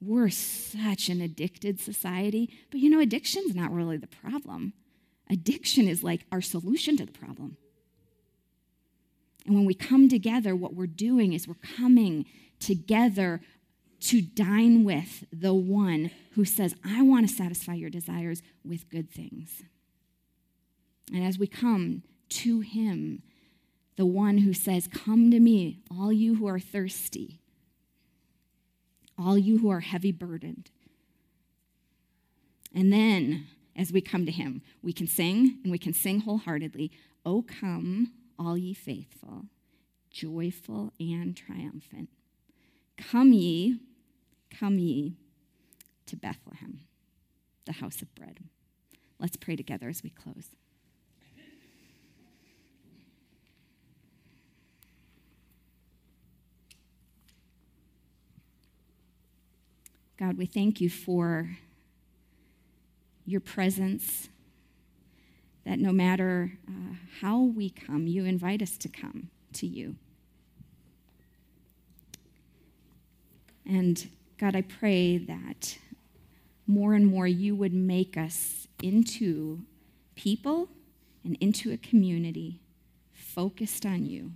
We're 0.00 0.28
such 0.28 1.08
an 1.08 1.22
addicted 1.22 1.80
society, 1.80 2.50
but 2.70 2.80
you 2.80 2.90
know, 2.90 3.00
addiction's 3.00 3.54
not 3.54 3.72
really 3.72 3.96
the 3.96 4.06
problem. 4.06 4.74
Addiction 5.30 5.88
is 5.88 6.04
like 6.04 6.26
our 6.30 6.42
solution 6.42 6.96
to 6.98 7.06
the 7.06 7.12
problem. 7.12 7.56
And 9.46 9.54
when 9.54 9.64
we 9.64 9.74
come 9.74 10.08
together, 10.08 10.54
what 10.54 10.74
we're 10.74 10.86
doing 10.86 11.32
is 11.32 11.48
we're 11.48 11.54
coming 11.76 12.26
together 12.60 13.40
to 14.00 14.20
dine 14.20 14.84
with 14.84 15.24
the 15.32 15.54
one 15.54 16.10
who 16.32 16.44
says, 16.44 16.74
I 16.84 17.00
want 17.00 17.28
to 17.28 17.34
satisfy 17.34 17.74
your 17.74 17.90
desires 17.90 18.42
with 18.62 18.90
good 18.90 19.10
things. 19.10 19.62
And 21.12 21.24
as 21.24 21.38
we 21.38 21.46
come 21.46 22.02
to 22.30 22.60
him, 22.60 23.22
the 23.96 24.06
one 24.06 24.38
who 24.38 24.52
says, 24.52 24.88
Come 24.88 25.30
to 25.30 25.40
me, 25.40 25.80
all 25.90 26.12
you 26.12 26.36
who 26.36 26.46
are 26.46 26.58
thirsty, 26.58 27.40
all 29.18 29.38
you 29.38 29.58
who 29.58 29.70
are 29.70 29.80
heavy 29.80 30.12
burdened, 30.12 30.70
And 32.74 32.92
then, 32.92 33.46
as 33.76 33.92
we 33.92 34.00
come 34.00 34.26
to 34.26 34.32
him, 34.32 34.62
we 34.82 34.92
can 34.92 35.06
sing 35.06 35.58
and 35.62 35.70
we 35.70 35.78
can 35.78 35.94
sing 35.94 36.20
wholeheartedly, 36.20 36.90
O 37.24 37.42
come, 37.42 38.12
all 38.38 38.58
ye 38.58 38.74
faithful, 38.74 39.46
joyful 40.10 40.92
and 40.98 41.36
triumphant. 41.36 42.08
Come 42.98 43.32
ye, 43.32 43.78
come 44.50 44.78
ye 44.78 45.16
to 46.06 46.16
Bethlehem, 46.16 46.80
the 47.64 47.72
house 47.72 48.02
of 48.02 48.14
bread. 48.14 48.40
Let's 49.18 49.36
pray 49.36 49.56
together 49.56 49.88
as 49.88 50.02
we 50.02 50.10
close. 50.10 50.50
God, 60.18 60.38
we 60.38 60.46
thank 60.46 60.80
you 60.80 60.88
for 60.88 61.58
your 63.26 63.40
presence, 63.40 64.28
that 65.64 65.78
no 65.78 65.92
matter 65.92 66.52
uh, 66.68 66.94
how 67.20 67.40
we 67.40 67.70
come, 67.70 68.06
you 68.06 68.24
invite 68.24 68.62
us 68.62 68.76
to 68.78 68.88
come 68.88 69.30
to 69.54 69.66
you. 69.66 69.96
And 73.66 74.08
God, 74.38 74.54
I 74.54 74.62
pray 74.62 75.16
that 75.18 75.78
more 76.66 76.94
and 76.94 77.06
more 77.06 77.26
you 77.26 77.56
would 77.56 77.72
make 77.72 78.16
us 78.16 78.68
into 78.82 79.62
people 80.14 80.68
and 81.24 81.36
into 81.40 81.72
a 81.72 81.76
community 81.76 82.60
focused 83.12 83.86
on 83.86 84.06
you. 84.06 84.32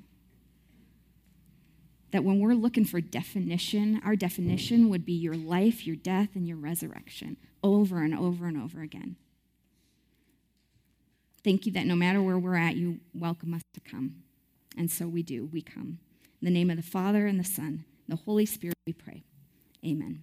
That 2.10 2.24
when 2.24 2.40
we're 2.40 2.54
looking 2.54 2.84
for 2.84 3.00
definition, 3.00 4.00
our 4.04 4.16
definition 4.16 4.88
would 4.88 5.04
be 5.04 5.12
your 5.12 5.36
life, 5.36 5.86
your 5.86 5.96
death, 5.96 6.30
and 6.34 6.48
your 6.48 6.56
resurrection 6.56 7.36
over 7.62 8.02
and 8.02 8.16
over 8.16 8.46
and 8.46 8.60
over 8.60 8.80
again. 8.80 9.16
Thank 11.44 11.66
you 11.66 11.72
that 11.72 11.86
no 11.86 11.94
matter 11.94 12.22
where 12.22 12.38
we're 12.38 12.56
at, 12.56 12.76
you 12.76 13.00
welcome 13.14 13.54
us 13.54 13.62
to 13.74 13.80
come. 13.80 14.22
And 14.76 14.90
so 14.90 15.06
we 15.06 15.22
do, 15.22 15.46
we 15.46 15.62
come. 15.62 15.98
In 16.40 16.46
the 16.46 16.50
name 16.50 16.70
of 16.70 16.76
the 16.76 16.82
Father 16.82 17.26
and 17.26 17.38
the 17.38 17.44
Son, 17.44 17.84
and 18.06 18.18
the 18.18 18.22
Holy 18.22 18.46
Spirit, 18.46 18.76
we 18.86 18.92
pray. 18.92 19.24
Amen. 19.84 20.22